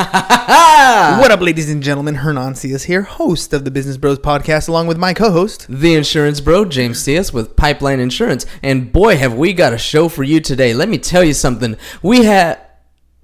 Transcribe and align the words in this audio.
what 1.20 1.30
up, 1.30 1.40
ladies 1.40 1.70
and 1.70 1.82
gentlemen? 1.82 2.14
Hernan 2.14 2.54
Cias 2.54 2.84
here, 2.84 3.02
host 3.02 3.52
of 3.52 3.66
the 3.66 3.70
Business 3.70 3.98
Bros 3.98 4.18
podcast, 4.18 4.66
along 4.66 4.86
with 4.86 4.96
my 4.96 5.12
co-host. 5.12 5.66
The 5.68 5.94
insurance 5.94 6.40
bro, 6.40 6.64
James 6.64 7.04
Cias 7.04 7.34
with 7.34 7.54
Pipeline 7.54 8.00
Insurance. 8.00 8.46
And 8.62 8.90
boy, 8.90 9.18
have 9.18 9.34
we 9.34 9.52
got 9.52 9.74
a 9.74 9.78
show 9.78 10.08
for 10.08 10.22
you 10.22 10.40
today. 10.40 10.72
Let 10.72 10.88
me 10.88 10.96
tell 10.96 11.22
you 11.22 11.34
something. 11.34 11.76
We 12.02 12.24
have. 12.24 12.58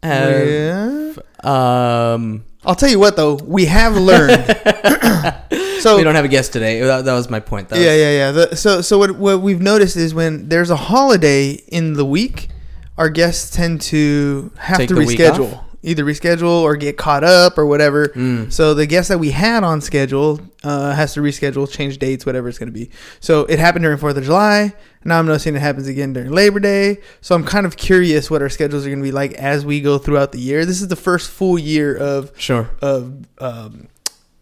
Yeah. 0.03 1.15
um, 1.43 2.45
I'll 2.63 2.75
tell 2.75 2.91
you 2.91 2.99
what, 2.99 3.17
though, 3.17 3.37
we 3.37 3.65
have 3.65 3.97
learned. 3.97 4.45
so 5.81 5.97
we 5.97 6.05
don't 6.05 6.15
have 6.15 6.27
a 6.27 6.29
guest 6.29 6.53
today. 6.53 6.81
That, 6.81 7.07
that 7.07 7.15
was 7.15 7.31
my 7.31 7.41
point. 7.41 7.71
That 7.71 7.79
yeah, 7.79 7.87
was- 7.87 7.99
yeah, 7.99 8.11
yeah. 8.11 8.33
The, 8.33 8.55
so, 8.57 8.83
so 8.83 8.99
what 8.99 9.17
what 9.17 9.41
we've 9.41 9.63
noticed 9.63 9.97
is 9.97 10.13
when 10.13 10.51
there's 10.51 10.69
a 10.69 10.77
holiday 10.77 11.53
in 11.53 11.95
the 11.95 12.05
week, 12.05 12.51
our 12.99 13.09
guests 13.09 13.57
tend 13.57 13.81
to 13.83 14.53
have 14.59 14.77
Take 14.77 14.89
to 14.91 14.95
reschedule? 14.95 15.66
Either 15.87 16.05
reschedule 16.05 16.61
or 16.63 16.77
get 16.77 16.99
caught 16.99 17.25
up 17.25 17.57
or 17.57 17.65
whatever. 17.65 18.09
Mm. 18.09 18.53
So 18.53 18.75
the 18.75 18.87
guest 18.87 19.09
that 19.09 19.19
we 19.19 19.31
had 19.31 19.65
on 19.65 19.81
schedule 19.81 20.41
uh, 20.65 20.95
has 20.95 21.15
to 21.15 21.21
reschedule, 21.21 21.71
change 21.71 21.99
dates, 21.99 22.27
whatever 22.27 22.49
it's 22.49 22.59
going 22.59 22.69
to 22.69 22.73
be. 22.73 22.91
So 23.21 23.43
it 23.47 23.59
happened 23.59 23.85
during 23.85 23.97
Fourth 23.99 24.17
of 24.17 24.25
July. 24.25 24.75
Now 25.05 25.19
I'm 25.21 25.27
noticing 25.27 25.55
it 25.55 25.61
happens 25.61 25.87
again 25.87 26.13
during 26.13 26.33
Labor 26.33 26.59
Day. 26.59 26.99
So 27.21 27.35
I'm 27.37 27.45
kind 27.45 27.65
of 27.65 27.77
curious 27.77 28.29
what 28.31 28.43
our 28.43 28.49
schedules 28.49 28.85
are 28.85 28.89
going 28.89 28.99
to 28.99 29.05
be 29.05 29.13
like 29.13 29.33
as 29.35 29.65
we 29.65 29.81
go 29.81 29.97
throughout 29.99 30.33
the 30.33 30.41
year. 30.41 30.67
This 30.67 30.83
is 30.83 30.89
the 30.89 30.97
first 30.97 31.31
full 31.31 31.59
year 31.59 31.97
of 31.97 32.33
Sure. 32.37 32.69
of 32.83 33.25
um, 33.39 33.87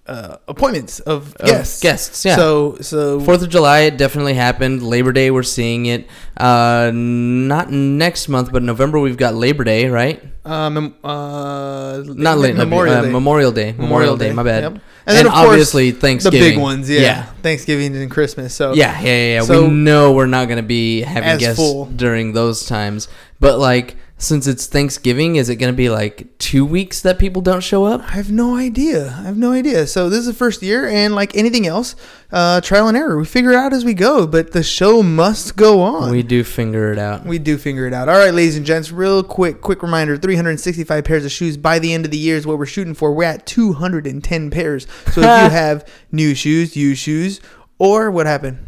uh, 0.07 0.37
appointments 0.49 1.01
of 1.01 1.35
Of 1.37 1.47
guests. 1.47 1.81
guests, 1.81 2.25
yeah. 2.25 2.37
So 2.37 2.77
so 2.81 3.21
Fourth 3.21 3.43
of 3.43 3.49
July, 3.49 3.81
it 3.81 3.97
definitely 3.97 4.35
happened. 4.35 4.83
Labor 4.83 5.13
Day, 5.13 5.31
we're 5.31 5.43
seeing 5.43 5.87
it. 5.87 6.07
Uh, 6.37 6.91
not 6.95 7.71
next 7.71 8.29
month, 8.29 8.53
but 8.53 8.63
November, 8.63 8.99
we've 8.99 9.17
got 9.17 9.35
Labor 9.35 9.65
Day, 9.65 9.89
right? 9.89 10.23
Um, 10.45 10.95
uh, 11.03 12.03
Not 12.05 12.37
late 12.39 12.55
Memorial 12.55 12.97
uh, 12.97 13.03
Day. 13.03 13.11
Memorial 13.11 13.53
Day. 13.53 13.73
Memorial 13.73 14.17
Day. 14.19 14.33
My 14.33 14.43
bad. 14.43 14.63
Yep. 14.65 14.73
And, 15.07 15.17
then, 15.17 15.27
of 15.27 15.33
course, 15.33 15.47
obviously 15.49 15.91
the 15.91 16.31
big 16.31 16.59
ones, 16.59 16.89
yeah. 16.91 17.01
Yeah. 17.01 17.23
Thanksgiving 17.43 17.97
and 17.97 18.11
Christmas. 18.11 18.55
So 18.55 18.75
Yeah, 18.75 18.99
yeah, 19.01 19.07
yeah. 19.07 19.35
yeah. 19.37 19.41
So- 19.43 19.65
we 19.65 19.71
know 19.71 20.13
we're 20.13 20.27
not 20.27 20.49
going 20.49 20.59
to 20.59 20.63
be 20.63 21.01
having 21.01 21.39
guests 21.39 21.57
full. 21.57 21.87
during 21.87 22.33
those 22.33 22.67
times. 22.67 23.09
But 23.41 23.59
like, 23.59 23.97
since 24.17 24.47
it's 24.47 24.67
Thanksgiving, 24.67 25.37
is 25.37 25.49
it 25.49 25.57
going 25.57 25.73
to 25.73 25.77
be 25.77 25.91
like 25.91 26.39
two 26.39 26.65
weeks 26.65 27.03
that 27.03 27.19
people 27.19 27.43
don't 27.43 27.63
show 27.63 27.85
up? 27.85 28.01
I 28.03 28.13
have 28.13 28.31
no 28.31 28.57
idea. 28.57 29.09
I 29.09 29.23
have 29.23 29.37
no 29.37 29.53
idea. 29.53 29.87
So 29.87 30.09
this 30.09 30.21
is 30.21 30.27
the 30.27 30.35
first 30.35 30.63
year, 30.63 30.89
and 30.89 31.15
like 31.15 31.37
anything 31.37 31.67
else, 31.67 31.97
uh, 32.31 32.61
trial 32.61 32.87
and 32.89 32.97
error. 32.97 33.19
We 33.19 33.25
figure 33.25 33.51
it 33.51 33.57
out 33.57 33.73
as 33.73 33.85
we 33.85 33.93
go, 33.93 34.27
but 34.27 34.53
the 34.53 34.63
show 34.63 35.03
must 35.03 35.57
go 35.57 35.83
on. 35.83 36.13
We 36.13 36.23
do 36.23 36.45
finger 36.45 36.93
it 36.93 36.99
out. 36.99 37.27
We 37.27 37.39
do 37.39 37.59
figure 37.59 37.87
it 37.87 37.93
out. 37.93 38.09
All 38.09 38.17
right, 38.17 38.33
ladies 38.33 38.57
and 38.57 38.65
gents, 38.65 38.93
real 38.93 39.23
quick, 39.23 39.61
quick 39.61 39.83
reminder 39.83 40.17
365 40.17 41.05
pairs 41.05 41.25
of 41.25 41.33
shoes 41.33 41.57
by 41.57 41.79
the 41.79 41.93
end 41.93 42.05
of 42.05 42.11
the 42.11 42.19
year 42.19 42.37
is 42.37 42.47
what 42.47 42.59
we're 42.59 42.67
shooting 42.67 42.95
for. 42.95 43.13
We're 43.13 43.25
at 43.25 43.47
210 43.47 44.51
pairs. 44.51 44.87
So 45.13 45.21
if 45.21 45.25
you 45.25 45.51
have 45.51 45.89
new 46.13 46.35
shoes, 46.35 46.77
used 46.77 47.03
shoes, 47.03 47.41
or 47.79 48.11
what 48.11 48.27
happened? 48.27 48.59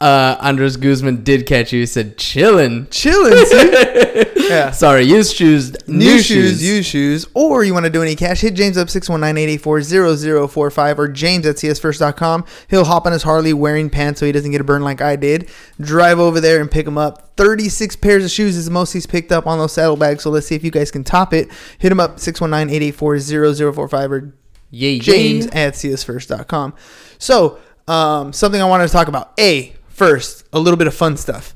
Uh, 0.00 0.38
Andres 0.40 0.78
Guzman 0.78 1.22
did 1.24 1.46
catch 1.46 1.74
you. 1.74 1.80
He 1.80 1.86
said, 1.86 2.16
"Chillin." 2.16 2.86
Chilling, 2.90 3.36
see? 3.44 4.24
yeah. 4.48 4.70
Sorry, 4.70 5.02
used 5.04 5.36
shoes, 5.36 5.76
New, 5.86 6.20
shoes, 6.20 6.62
used 6.66 6.88
shoes, 6.88 7.26
or 7.34 7.62
you 7.64 7.74
want 7.74 7.84
to 7.84 7.90
do 7.90 8.00
any 8.02 8.16
cash, 8.16 8.40
hit 8.40 8.54
James 8.54 8.78
up 8.78 8.88
619-884-0045 8.88 10.98
or 10.98 11.08
james 11.08 11.44
at 11.46 11.56
csfirst.com. 11.56 12.46
He'll 12.68 12.86
hop 12.86 13.04
on 13.04 13.12
his 13.12 13.22
Harley 13.24 13.52
wearing 13.52 13.90
pants 13.90 14.20
so 14.20 14.26
he 14.26 14.32
doesn't 14.32 14.50
get 14.50 14.62
a 14.62 14.64
burn 14.64 14.82
like 14.82 15.02
I 15.02 15.16
did. 15.16 15.50
Drive 15.78 16.18
over 16.18 16.40
there 16.40 16.62
and 16.62 16.70
pick 16.70 16.86
him 16.86 16.96
up. 16.96 17.36
36 17.36 17.96
pairs 17.96 18.24
of 18.24 18.30
shoes 18.30 18.56
is 18.56 18.64
the 18.64 18.70
most 18.70 18.92
he's 18.92 19.06
picked 19.06 19.32
up 19.32 19.46
on 19.46 19.58
those 19.58 19.72
saddlebags, 19.72 20.22
so 20.22 20.30
let's 20.30 20.46
see 20.46 20.54
if 20.54 20.64
you 20.64 20.70
guys 20.70 20.90
can 20.90 21.04
top 21.04 21.34
it. 21.34 21.50
Hit 21.78 21.92
him 21.92 22.00
up 22.00 22.16
619-884-0045 22.16 24.10
or 24.10 24.32
Yay, 24.70 24.98
james 25.00 25.44
yay. 25.46 25.50
at 25.52 25.74
csfirst.com. 25.74 26.74
So, 27.18 27.58
um, 27.88 28.32
something 28.32 28.62
I 28.62 28.64
wanted 28.64 28.86
to 28.86 28.92
talk 28.92 29.08
about. 29.08 29.32
A, 29.38 29.74
first, 30.00 30.46
a 30.54 30.58
little 30.58 30.78
bit 30.78 30.86
of 30.86 30.94
fun 30.94 31.14
stuff. 31.18 31.54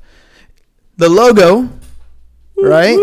The 0.99 1.09
logo, 1.09 1.67
right? 2.59 2.99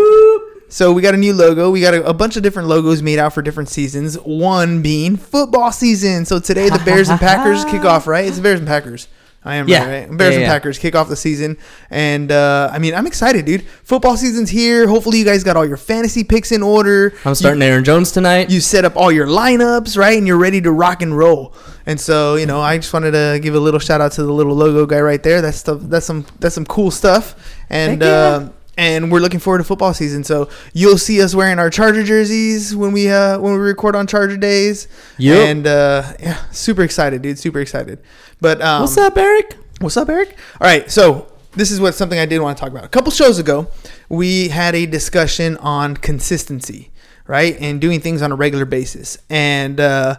So 0.68 0.92
we 0.92 1.02
got 1.02 1.14
a 1.14 1.16
new 1.16 1.34
logo. 1.34 1.68
We 1.68 1.80
got 1.80 1.94
a, 1.94 2.06
a 2.06 2.14
bunch 2.14 2.36
of 2.36 2.44
different 2.44 2.68
logos 2.68 3.02
made 3.02 3.18
out 3.18 3.34
for 3.34 3.42
different 3.42 3.68
seasons. 3.68 4.14
One 4.20 4.82
being 4.82 5.16
football 5.16 5.72
season. 5.72 6.26
So 6.26 6.38
today 6.38 6.68
the 6.68 6.80
Bears 6.84 7.08
and 7.08 7.18
Packers 7.18 7.64
kick 7.64 7.84
off, 7.84 8.06
right? 8.06 8.24
It's 8.24 8.36
the 8.36 8.42
Bears 8.44 8.60
and 8.60 8.68
Packers. 8.68 9.08
I 9.44 9.56
am 9.56 9.68
Yeah. 9.68 9.84
right, 9.88 10.08
right? 10.08 10.16
Bears 10.18 10.32
Yeah, 10.34 10.38
and 10.38 10.46
yeah. 10.46 10.52
Packers 10.52 10.78
kick 10.78 10.94
off 10.94 11.08
the 11.08 11.16
season, 11.16 11.56
and 11.90 12.30
uh, 12.30 12.70
I 12.72 12.78
mean 12.78 12.94
I'm 12.94 13.06
excited, 13.06 13.44
dude. 13.44 13.62
Football 13.82 14.16
season's 14.16 14.50
here. 14.50 14.86
Hopefully 14.86 15.18
you 15.18 15.24
guys 15.24 15.42
got 15.42 15.56
all 15.56 15.66
your 15.66 15.76
fantasy 15.76 16.22
picks 16.24 16.52
in 16.52 16.62
order. 16.62 17.12
I'm 17.24 17.34
starting 17.34 17.60
Aaron 17.62 17.84
Jones 17.84 18.12
tonight. 18.12 18.50
You 18.50 18.60
set 18.60 18.84
up 18.84 18.96
all 18.96 19.10
your 19.10 19.26
lineups, 19.26 19.96
right? 19.96 20.16
And 20.16 20.26
you're 20.26 20.38
ready 20.38 20.60
to 20.60 20.70
rock 20.70 21.02
and 21.02 21.16
roll. 21.16 21.54
And 21.86 22.00
so, 22.00 22.36
you 22.36 22.46
know, 22.46 22.60
I 22.60 22.78
just 22.78 22.92
wanted 22.92 23.10
to 23.12 23.40
give 23.42 23.56
a 23.56 23.60
little 23.60 23.80
shout 23.80 24.00
out 24.00 24.12
to 24.12 24.22
the 24.22 24.32
little 24.32 24.54
logo 24.54 24.86
guy 24.86 25.00
right 25.00 25.20
there. 25.22 25.42
That's 25.42 25.56
stuff. 25.58 25.80
That's 25.82 26.06
some. 26.06 26.24
That's 26.38 26.54
some 26.54 26.64
cool 26.66 26.92
stuff. 26.92 27.34
And 27.68 28.00
Heck 28.00 28.08
yeah. 28.08 28.16
uh, 28.46 28.48
and 28.76 29.12
we're 29.12 29.20
looking 29.20 29.40
forward 29.40 29.58
to 29.58 29.64
football 29.64 29.94
season. 29.94 30.24
So 30.24 30.48
you'll 30.72 30.98
see 30.98 31.22
us 31.22 31.34
wearing 31.34 31.58
our 31.58 31.70
Charger 31.70 32.02
jerseys 32.04 32.74
when 32.74 32.92
we 32.92 33.10
uh, 33.10 33.38
when 33.38 33.52
we 33.52 33.58
record 33.58 33.94
on 33.94 34.06
Charger 34.06 34.36
days. 34.36 34.88
Yep. 35.18 35.48
And 35.48 35.66
uh, 35.66 36.12
yeah, 36.20 36.50
super 36.50 36.82
excited, 36.82 37.22
dude. 37.22 37.38
Super 37.38 37.60
excited. 37.60 38.00
But 38.40 38.60
um, 38.62 38.82
What's 38.82 38.96
up, 38.96 39.16
Eric? 39.16 39.56
What's 39.80 39.96
up, 39.96 40.08
Eric? 40.08 40.36
All 40.60 40.66
right, 40.66 40.90
so 40.90 41.32
this 41.52 41.70
is 41.70 41.80
what 41.80 41.94
something 41.94 42.18
I 42.18 42.26
did 42.26 42.40
want 42.40 42.56
to 42.56 42.60
talk 42.60 42.70
about. 42.70 42.84
A 42.84 42.88
couple 42.88 43.10
shows 43.12 43.38
ago, 43.38 43.68
we 44.08 44.48
had 44.48 44.74
a 44.74 44.86
discussion 44.86 45.56
on 45.58 45.96
consistency, 45.96 46.90
right, 47.26 47.56
and 47.60 47.80
doing 47.80 48.00
things 48.00 48.22
on 48.22 48.32
a 48.32 48.34
regular 48.34 48.64
basis. 48.64 49.18
And 49.28 49.80
uh, 49.80 50.16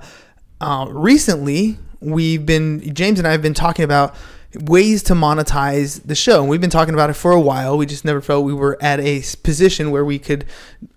uh, 0.62 0.88
recently, 0.90 1.78
we've 2.02 2.46
been 2.46 2.94
James 2.94 3.20
and 3.20 3.28
I 3.28 3.32
have 3.32 3.42
been 3.42 3.54
talking 3.54 3.86
about 3.86 4.16
ways 4.62 5.04
to 5.04 5.14
monetize 5.14 6.06
the 6.06 6.16
show, 6.16 6.42
and 6.42 6.50
we've 6.50 6.62
been 6.62 6.70
talking 6.70 6.94
about 6.94 7.10
it 7.10 7.14
for 7.14 7.32
a 7.32 7.40
while. 7.40 7.78
We 7.78 7.86
just 7.86 8.06
never 8.06 8.22
felt 8.22 8.46
we 8.46 8.54
were 8.54 8.78
at 8.82 9.00
a 9.00 9.24
position 9.44 9.92
where 9.92 10.06
we 10.06 10.20
could 10.20 10.46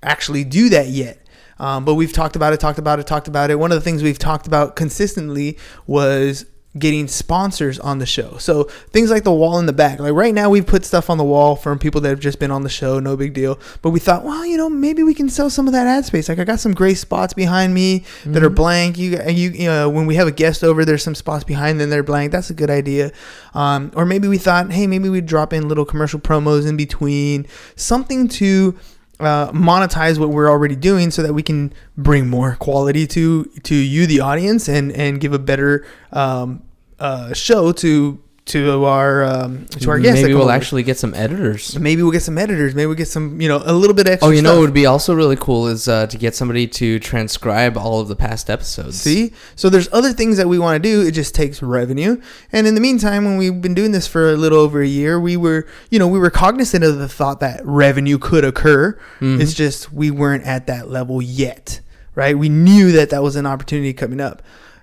actually 0.03 0.45
do 0.45 0.69
that 0.71 0.89
yet. 0.89 1.23
Um, 1.59 1.85
but 1.85 1.95
we've 1.95 2.13
talked 2.13 2.37
about 2.37 2.53
it, 2.53 2.61
talked 2.61 2.79
about 2.79 3.01
it, 3.01 3.07
talked 3.07 3.29
about 3.29 3.51
it. 3.51 3.59
One 3.59 3.73
of 3.73 3.77
the 3.77 3.81
things 3.81 4.03
we've 4.03 4.19
talked 4.19 4.47
about 4.47 4.77
consistently 4.77 5.59
was 5.87 6.45
getting 6.79 7.09
sponsors 7.09 7.79
on 7.79 7.99
the 7.99 8.07
show. 8.07 8.37
So 8.39 8.65
things 8.91 9.11
like 9.11 9.25
the 9.25 9.33
wall 9.33 9.59
in 9.59 9.67
the 9.67 9.73
back. 9.73 9.99
Like 9.99 10.13
right 10.13 10.35
now 10.35 10.51
we've 10.51 10.67
put 10.67 10.85
stuff 10.85 11.09
on 11.09 11.19
the 11.19 11.25
wall 11.25 11.57
from 11.57 11.79
people 11.79 12.01
that 12.03 12.09
have 12.09 12.21
just 12.21 12.39
been 12.39 12.51
on 12.51 12.63
the 12.63 12.69
show, 12.69 12.99
no 13.01 13.17
big 13.17 13.33
deal. 13.33 13.59
But 13.83 13.91
we 13.91 14.01
thought, 14.01 14.25
well, 14.25 14.45
you 14.45 14.57
know, 14.57 14.69
maybe 14.69 15.03
we 15.03 15.15
can 15.15 15.29
sell 15.29 15.51
some 15.51 15.67
of 15.67 15.73
that 15.73 15.87
ad 15.87 16.05
space. 16.05 16.29
Like 16.29 16.39
I 16.39 16.45
got 16.45 16.61
some 16.61 16.75
gray 16.75 16.95
spots 16.95 17.33
behind 17.33 17.75
me 17.75 18.05
that 18.25 18.43
are 18.43 18.51
blank. 18.51 18.99
You 18.99 19.21
you 19.29 19.51
you 19.51 19.67
know, 19.67 19.89
when 19.89 20.07
we 20.07 20.17
have 20.17 20.29
a 20.29 20.33
guest 20.33 20.63
over, 20.63 20.85
there's 20.85 21.03
some 21.03 21.15
spots 21.15 21.45
behind 21.45 21.81
them 21.81 21.91
that 21.91 21.99
are 21.99 22.03
blank. 22.03 22.33
That's 22.33 22.51
a 22.51 22.55
good 22.55 22.71
idea. 22.71 23.13
Um, 23.55 23.91
or 23.95 24.05
maybe 24.05 24.29
we 24.29 24.39
thought, 24.39 24.73
hey, 24.73 24.87
maybe 24.87 25.09
we'd 25.09 25.27
drop 25.27 25.53
in 25.53 25.69
little 25.69 25.85
commercial 25.85 26.21
promos 26.21 26.69
in 26.69 26.77
between, 26.77 27.47
something 27.75 28.29
to 28.29 28.79
uh, 29.19 29.51
monetize 29.53 30.19
what 30.19 30.29
we're 30.29 30.51
already 30.51 30.77
doing 30.77 31.11
so 31.11 31.23
that 31.23 31.33
we 31.33 31.43
can 31.43 31.73
bring 31.97 32.29
more 32.29 32.57
quality 32.57 33.07
to 33.07 33.45
to 33.63 33.75
you 33.75 34.07
the 34.07 34.21
audience 34.21 34.69
and 34.69 34.93
and 34.93 35.21
give 35.21 35.33
a 35.33 35.39
better 35.39 35.87
um, 36.13 36.63
uh, 36.99 37.35
show 37.35 37.73
to 37.73 38.23
to 38.47 38.85
our 38.85 39.25
um, 39.25 39.67
to 39.67 39.91
our 39.91 39.99
guests. 39.99 40.23
Maybe 40.23 40.33
we'll 40.33 40.45
over. 40.45 40.53
actually 40.53 40.85
get 40.85 40.97
some 40.97 41.15
editors. 41.15 41.77
maybe 41.79 42.03
we'll 42.03 42.13
get 42.13 42.23
some 42.23 42.39
editors. 42.39 42.77
Maybe 42.77 42.87
we'll 42.87 42.95
get 42.95 43.09
some 43.09 43.41
you 43.41 43.49
know 43.49 43.61
a 43.65 43.73
little 43.73 43.95
bit 43.95 44.07
extra. 44.07 44.29
Oh, 44.29 44.31
you 44.31 44.41
know 44.41 44.51
stuff. 44.51 44.59
what 44.59 44.63
would 44.67 44.75
be 44.75 44.87
also 44.87 45.15
really 45.15 45.35
cool 45.35 45.67
is 45.67 45.89
uh, 45.89 46.07
to 46.07 46.17
get 46.17 46.37
somebody 46.37 46.69
to 46.69 47.01
transcribe 47.01 47.77
all 47.77 48.01
of 48.01 48.07
the 48.07 48.15
past 48.15 48.49
episodes. 48.49 49.01
See, 49.01 49.33
so 49.57 49.69
there's 49.69 49.93
other 49.93 50.13
things 50.13 50.37
that 50.37 50.47
we 50.49 50.61
want 50.61 50.81
to 50.81 50.89
do. 50.89 51.05
It 51.05 51.11
just 51.11 51.35
takes 51.35 51.61
revenue. 51.61 52.21
And 52.53 52.69
in 52.69 52.77
the 52.77 52.81
meantime, 52.81 53.25
when 53.25 53.37
we've 53.37 53.61
been 53.61 53.75
doing 53.75 53.91
this 53.91 54.07
for 54.07 54.31
a 54.31 54.37
little 54.37 54.61
over 54.61 54.81
a 54.81 54.87
year, 54.87 55.19
we 55.19 55.37
were, 55.37 55.67
you 55.91 55.99
know, 55.99 56.07
we 56.07 56.21
were 56.21 56.31
cognizant 56.31 56.85
of 56.85 56.99
the 56.99 57.09
thought 57.09 57.41
that 57.41 57.61
revenue 57.65 58.17
could 58.19 58.45
occur. 58.45 58.97
It's 59.21 59.55
just 59.55 59.93
we 59.93 60.13
weren't 60.13 60.45
at 60.45 60.69
that 60.69 60.89
level 60.89 61.21
yet, 61.21 61.81
right? 62.15 62.39
We 62.39 62.49
knew 62.49 62.93
that 62.93 63.11
that 63.11 63.25
was 63.25 63.35
an 63.35 63.45
opportunity 63.45 63.93
coming 63.93 64.21
up. 64.21 64.41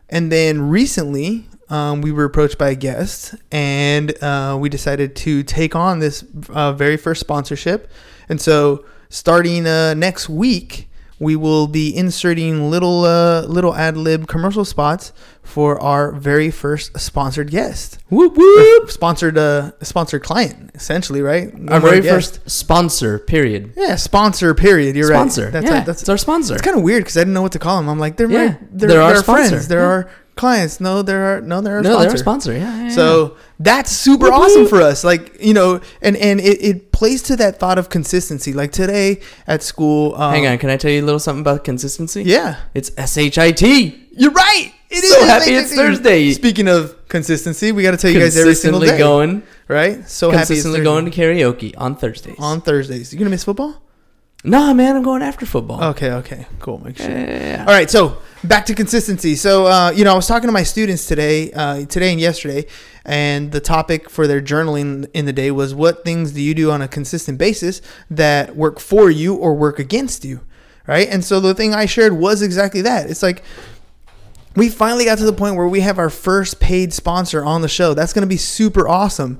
And 0.09 0.31
then 0.31 0.69
recently, 0.69 1.47
um, 1.73 2.01
we 2.01 2.11
were 2.11 2.25
approached 2.25 2.57
by 2.57 2.69
a 2.69 2.75
guest, 2.75 3.35
and 3.51 4.05
uh, 4.23 4.55
we 4.59 4.69
decided 4.69 5.15
to 5.25 5.43
take 5.43 5.75
on 5.75 5.99
this 5.99 6.23
uh, 6.49 6.71
very 6.73 6.97
first 6.97 7.19
sponsorship. 7.19 7.89
And 8.29 8.39
so, 8.39 8.85
starting 9.09 9.65
uh, 9.67 9.93
next 9.95 10.29
week, 10.29 10.87
we 11.19 11.35
will 11.35 11.67
be 11.67 11.95
inserting 11.95 12.69
little 12.69 13.05
uh, 13.05 13.41
little 13.47 13.73
ad 13.75 13.95
lib 13.97 14.27
commercial 14.27 14.65
spots 14.65 15.13
for 15.41 15.79
our 15.81 16.11
very 16.11 16.49
first 16.51 16.97
sponsored 16.99 17.49
guest. 17.51 17.97
Whoop 18.09 18.35
whoop. 18.37 18.89
Sponsored 18.91 19.37
uh, 19.37 19.71
sponsored 19.81 20.23
client, 20.23 20.71
essentially, 20.75 21.21
right? 21.21 21.53
Our 21.69 21.79
very 21.79 22.01
guest. 22.01 22.13
first 22.39 22.49
sponsor. 22.49 23.19
Period. 23.19 23.73
yeah 23.77 23.95
sponsor. 23.95 24.53
Period. 24.53 24.95
You're 24.95 25.07
sponsor. 25.07 25.43
right. 25.45 25.53
That's 25.53 25.65
yeah, 25.65 25.83
that's 25.83 26.01
it's 26.01 26.09
our 26.09 26.17
sponsor. 26.17 26.53
it's 26.55 26.61
kind 26.61 26.77
of 26.77 26.83
weird 26.83 27.03
because 27.03 27.17
I 27.17 27.21
didn't 27.21 27.33
know 27.33 27.41
what 27.43 27.53
to 27.53 27.59
call 27.59 27.77
them. 27.77 27.89
I'm 27.89 27.99
like, 27.99 28.17
they're 28.17 28.29
Yeah, 28.31 28.47
my, 28.47 28.57
they're, 28.71 28.89
they're 28.89 29.01
our 29.01 29.13
they're 29.13 29.23
sponsor. 29.23 29.49
friends. 29.49 29.67
They're 29.67 29.79
Yeah. 29.79 29.85
our 29.95 30.09
clients. 30.35 30.79
No, 30.79 31.01
they're 31.01 31.41
no, 31.41 31.61
they're 31.61 31.81
no, 31.81 31.89
sponsor. 31.91 31.99
they're 32.03 32.11
our 32.11 32.17
sponsor. 32.17 32.53
Yeah. 32.53 32.59
yeah, 32.77 32.83
yeah. 32.83 32.89
So 32.89 33.37
that's 33.59 33.91
super 33.91 34.25
Whoop, 34.25 34.33
awesome 34.33 34.67
for 34.67 34.81
us. 34.81 35.03
Like 35.03 35.37
you 35.41 35.53
know, 35.53 35.81
and 36.01 36.15
and 36.17 36.39
it, 36.39 36.61
it 36.63 36.91
plays 36.91 37.21
to 37.23 37.35
that 37.37 37.59
thought 37.59 37.77
of 37.77 37.89
consistency. 37.89 38.53
Like 38.53 38.71
today 38.71 39.21
at 39.47 39.63
school. 39.63 40.15
Um, 40.15 40.33
hang 40.33 40.47
on, 40.47 40.57
can 40.57 40.69
I 40.69 40.77
tell 40.77 40.91
you 40.91 41.01
a 41.01 41.05
little 41.05 41.19
something 41.19 41.41
about 41.41 41.63
consistency? 41.63 42.23
Yeah, 42.23 42.57
It's 42.73 42.91
S 42.97 43.17
H 43.17 43.37
I 43.37 43.51
T. 43.51 44.07
you're 44.11 44.31
right. 44.31 44.71
It 44.89 45.03
So 45.03 45.17
is 45.21 45.25
happy 45.25 45.51
it's 45.55 45.73
Thursday. 45.75 46.31
Speaking 46.33 46.67
of 46.67 47.07
consistency, 47.07 47.71
we 47.71 47.81
got 47.81 47.91
to 47.91 47.97
tell 47.97 48.11
you 48.11 48.19
guys 48.19 48.37
every 48.37 48.53
single 48.53 48.79
day. 48.79 48.87
Consistently 48.87 48.97
going, 48.99 49.43
right? 49.67 50.07
So 50.07 50.29
happy 50.29 50.41
it's 50.41 50.47
consistently 50.49 50.83
going 50.83 51.05
to 51.05 51.11
karaoke 51.11 51.73
on 51.77 51.95
Thursdays. 51.95 52.35
on 52.39 52.61
Thursdays. 52.61 53.11
You 53.11 53.17
gonna 53.17 53.31
miss 53.31 53.43
football? 53.43 53.81
Nah, 54.45 54.73
man, 54.73 54.97
I'm 54.97 55.03
going 55.03 55.21
after 55.21 55.45
football. 55.45 55.81
Okay, 55.91 56.11
okay, 56.11 56.47
cool. 56.59 56.83
Make 56.83 56.97
sure. 56.97 57.09
Yeah. 57.09 57.63
All 57.65 57.73
right, 57.73 57.89
so 57.89 58.17
back 58.43 58.65
to 58.65 58.75
consistency. 58.75 59.35
So, 59.35 59.67
uh, 59.67 59.91
you 59.95 60.03
know, 60.03 60.11
I 60.11 60.15
was 60.15 60.27
talking 60.27 60.49
to 60.49 60.51
my 60.51 60.63
students 60.63 61.05
today, 61.05 61.53
uh, 61.53 61.85
today 61.85 62.11
and 62.11 62.19
yesterday, 62.19 62.65
and 63.05 63.53
the 63.53 63.61
topic 63.61 64.09
for 64.09 64.27
their 64.27 64.41
journaling 64.41 65.09
in 65.13 65.25
the 65.25 65.31
day 65.31 65.49
was 65.49 65.73
what 65.73 66.03
things 66.03 66.33
do 66.33 66.41
you 66.41 66.53
do 66.53 66.71
on 66.71 66.81
a 66.81 66.89
consistent 66.89 67.37
basis 67.37 67.81
that 68.09 68.53
work 68.55 68.81
for 68.81 69.09
you 69.09 69.33
or 69.33 69.53
work 69.53 69.79
against 69.79 70.25
you, 70.25 70.41
right? 70.87 71.07
And 71.07 71.23
so 71.23 71.39
the 71.39 71.55
thing 71.55 71.73
I 71.73 71.85
shared 71.85 72.11
was 72.11 72.41
exactly 72.41 72.81
that. 72.81 73.09
It's 73.09 73.23
like 73.23 73.43
we 74.57 74.67
finally 74.67 75.05
got 75.05 75.19
to 75.19 75.25
the 75.25 75.33
point 75.33 75.55
where 75.55 75.69
we 75.69 75.79
have 75.79 75.97
our 75.97 76.09
first 76.09 76.59
paid 76.59 76.91
sponsor 76.91 77.45
on 77.45 77.61
the 77.61 77.69
show. 77.69 77.93
That's 77.93 78.11
going 78.11 78.23
to 78.23 78.27
be 78.27 78.37
super 78.37 78.89
awesome. 78.89 79.39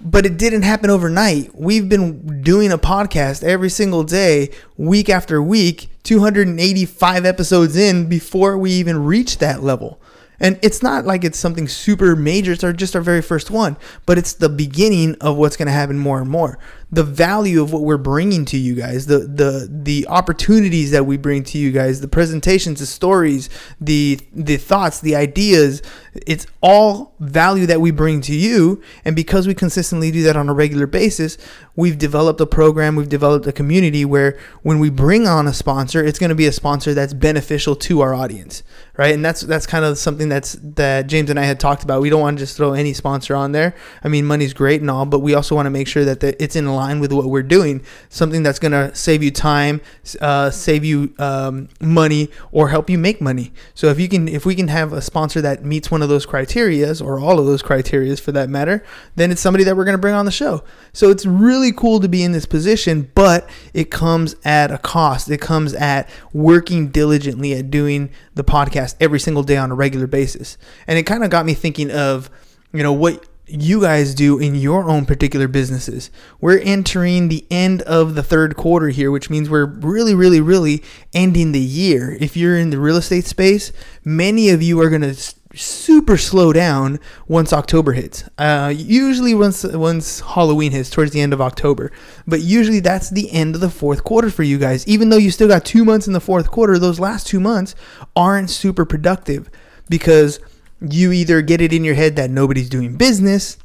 But 0.00 0.26
it 0.26 0.36
didn't 0.36 0.62
happen 0.62 0.90
overnight. 0.90 1.54
We've 1.54 1.88
been 1.88 2.42
doing 2.42 2.70
a 2.70 2.78
podcast 2.78 3.42
every 3.42 3.70
single 3.70 4.04
day, 4.04 4.50
week 4.76 5.08
after 5.08 5.42
week, 5.42 5.88
285 6.02 7.24
episodes 7.24 7.76
in 7.76 8.08
before 8.08 8.58
we 8.58 8.72
even 8.72 9.04
reached 9.04 9.40
that 9.40 9.62
level. 9.62 10.00
And 10.38 10.58
it's 10.62 10.82
not 10.82 11.04
like 11.06 11.24
it's 11.24 11.38
something 11.38 11.66
super 11.66 12.14
major. 12.14 12.52
It's 12.52 12.64
our, 12.64 12.72
just 12.72 12.94
our 12.94 13.02
very 13.02 13.22
first 13.22 13.50
one, 13.50 13.76
but 14.04 14.18
it's 14.18 14.34
the 14.34 14.48
beginning 14.48 15.16
of 15.20 15.36
what's 15.36 15.56
going 15.56 15.66
to 15.66 15.72
happen 15.72 15.98
more 15.98 16.20
and 16.20 16.28
more. 16.28 16.58
The 16.92 17.02
value 17.02 17.62
of 17.62 17.72
what 17.72 17.82
we're 17.82 17.96
bringing 17.96 18.44
to 18.46 18.56
you 18.56 18.74
guys, 18.74 19.06
the 19.06 19.18
the 19.18 19.68
the 19.70 20.06
opportunities 20.08 20.92
that 20.92 21.04
we 21.04 21.16
bring 21.16 21.42
to 21.44 21.58
you 21.58 21.72
guys, 21.72 22.00
the 22.00 22.08
presentations, 22.08 22.80
the 22.80 22.86
stories, 22.86 23.48
the 23.80 24.20
the 24.32 24.56
thoughts, 24.56 25.00
the 25.00 25.16
ideas. 25.16 25.82
It's 26.26 26.46
all 26.62 27.14
value 27.20 27.66
that 27.66 27.80
we 27.80 27.90
bring 27.90 28.20
to 28.22 28.34
you, 28.34 28.82
and 29.04 29.16
because 29.16 29.46
we 29.46 29.54
consistently 29.54 30.10
do 30.10 30.22
that 30.22 30.36
on 30.36 30.48
a 30.48 30.54
regular 30.54 30.86
basis, 30.86 31.38
we've 31.74 31.98
developed 31.98 32.40
a 32.40 32.46
program, 32.46 32.96
we've 32.96 33.08
developed 33.08 33.46
a 33.46 33.52
community 33.52 34.04
where 34.04 34.38
when 34.62 34.78
we 34.78 34.90
bring 34.90 35.26
on 35.26 35.46
a 35.46 35.52
sponsor, 35.52 36.04
it's 36.04 36.18
going 36.18 36.30
to 36.30 36.34
be 36.34 36.46
a 36.46 36.52
sponsor 36.52 36.94
that's 36.94 37.12
beneficial 37.12 37.76
to 37.76 38.00
our 38.00 38.14
audience, 38.14 38.62
right? 38.96 39.14
And 39.14 39.24
that's 39.24 39.42
that's 39.42 39.66
kind 39.66 39.84
of 39.84 39.98
something 39.98 40.28
that's 40.28 40.56
that 40.62 41.06
James 41.06 41.30
and 41.30 41.38
I 41.38 41.44
had 41.44 41.60
talked 41.60 41.82
about. 41.82 42.00
We 42.00 42.10
don't 42.10 42.20
want 42.20 42.38
to 42.38 42.42
just 42.42 42.56
throw 42.56 42.72
any 42.72 42.92
sponsor 42.92 43.36
on 43.36 43.52
there. 43.52 43.74
I 44.02 44.08
mean, 44.08 44.24
money's 44.24 44.54
great 44.54 44.80
and 44.80 44.90
all, 44.90 45.06
but 45.06 45.20
we 45.20 45.34
also 45.34 45.54
want 45.54 45.66
to 45.66 45.70
make 45.70 45.88
sure 45.88 46.04
that 46.04 46.20
the, 46.20 46.42
it's 46.42 46.56
in 46.56 46.66
line 46.66 47.00
with 47.00 47.12
what 47.12 47.26
we're 47.26 47.42
doing. 47.42 47.82
Something 48.08 48.42
that's 48.42 48.58
going 48.58 48.72
to 48.72 48.94
save 48.94 49.22
you 49.22 49.30
time, 49.30 49.80
uh, 50.20 50.50
save 50.50 50.84
you 50.84 51.14
um, 51.18 51.68
money, 51.80 52.30
or 52.52 52.68
help 52.68 52.88
you 52.88 52.98
make 52.98 53.20
money. 53.20 53.52
So 53.74 53.88
if 53.88 54.00
you 54.00 54.08
can, 54.08 54.28
if 54.28 54.46
we 54.46 54.54
can 54.54 54.68
have 54.68 54.92
a 54.92 55.02
sponsor 55.02 55.40
that 55.42 55.64
meets 55.64 55.90
one 55.90 56.02
of 56.02 56.05
those 56.08 56.26
criterias, 56.26 57.04
or 57.04 57.18
all 57.18 57.38
of 57.38 57.46
those 57.46 57.62
criterias 57.62 58.20
for 58.20 58.32
that 58.32 58.48
matter, 58.48 58.84
then 59.14 59.30
it's 59.30 59.40
somebody 59.40 59.64
that 59.64 59.76
we're 59.76 59.84
going 59.84 59.96
to 59.96 60.00
bring 60.00 60.14
on 60.14 60.24
the 60.24 60.30
show. 60.30 60.62
So 60.92 61.10
it's 61.10 61.26
really 61.26 61.72
cool 61.72 62.00
to 62.00 62.08
be 62.08 62.22
in 62.22 62.32
this 62.32 62.46
position, 62.46 63.10
but 63.14 63.48
it 63.74 63.90
comes 63.90 64.36
at 64.44 64.70
a 64.70 64.78
cost. 64.78 65.30
It 65.30 65.40
comes 65.40 65.74
at 65.74 66.08
working 66.32 66.88
diligently 66.88 67.52
at 67.54 67.70
doing 67.70 68.10
the 68.34 68.44
podcast 68.44 68.96
every 69.00 69.20
single 69.20 69.42
day 69.42 69.56
on 69.56 69.70
a 69.70 69.74
regular 69.74 70.06
basis. 70.06 70.58
And 70.86 70.98
it 70.98 71.04
kind 71.04 71.24
of 71.24 71.30
got 71.30 71.46
me 71.46 71.54
thinking 71.54 71.90
of, 71.90 72.30
you 72.72 72.82
know, 72.82 72.92
what 72.92 73.26
you 73.48 73.80
guys 73.80 74.12
do 74.14 74.40
in 74.40 74.56
your 74.56 74.88
own 74.90 75.06
particular 75.06 75.46
businesses. 75.46 76.10
We're 76.40 76.58
entering 76.58 77.28
the 77.28 77.46
end 77.48 77.82
of 77.82 78.16
the 78.16 78.22
third 78.22 78.56
quarter 78.56 78.88
here, 78.88 79.12
which 79.12 79.30
means 79.30 79.48
we're 79.48 79.66
really, 79.66 80.14
really, 80.14 80.40
really 80.40 80.82
ending 81.14 81.52
the 81.52 81.60
year. 81.60 82.16
If 82.18 82.36
you're 82.36 82.58
in 82.58 82.70
the 82.70 82.80
real 82.80 82.96
estate 82.96 83.24
space, 83.24 83.70
many 84.04 84.50
of 84.50 84.62
you 84.62 84.80
are 84.80 84.90
going 84.90 85.02
to 85.02 85.14
super 85.56 86.16
slow 86.16 86.52
down 86.52 87.00
once 87.26 87.52
October 87.52 87.92
hits. 87.92 88.24
Uh, 88.38 88.72
usually 88.76 89.34
once 89.34 89.64
once 89.64 90.20
Halloween 90.20 90.72
hits 90.72 90.90
towards 90.90 91.12
the 91.12 91.20
end 91.20 91.32
of 91.32 91.40
October, 91.40 91.90
but 92.26 92.40
usually 92.40 92.80
that's 92.80 93.10
the 93.10 93.30
end 93.32 93.54
of 93.54 93.60
the 93.60 93.70
fourth 93.70 94.04
quarter 94.04 94.30
for 94.30 94.42
you 94.42 94.58
guys. 94.58 94.86
Even 94.86 95.08
though 95.08 95.16
you 95.16 95.30
still 95.30 95.48
got 95.48 95.64
two 95.64 95.84
months 95.84 96.06
in 96.06 96.12
the 96.12 96.20
fourth 96.20 96.50
quarter, 96.50 96.78
those 96.78 97.00
last 97.00 97.26
two 97.26 97.40
months 97.40 97.74
aren't 98.14 98.50
super 98.50 98.84
productive 98.84 99.50
because 99.88 100.40
you 100.80 101.12
either 101.12 101.40
get 101.42 101.60
it 101.60 101.72
in 101.72 101.84
your 101.84 101.94
head 101.94 102.16
that 102.16 102.30
nobody's 102.30 102.68
doing 102.68 102.96
business 102.96 103.56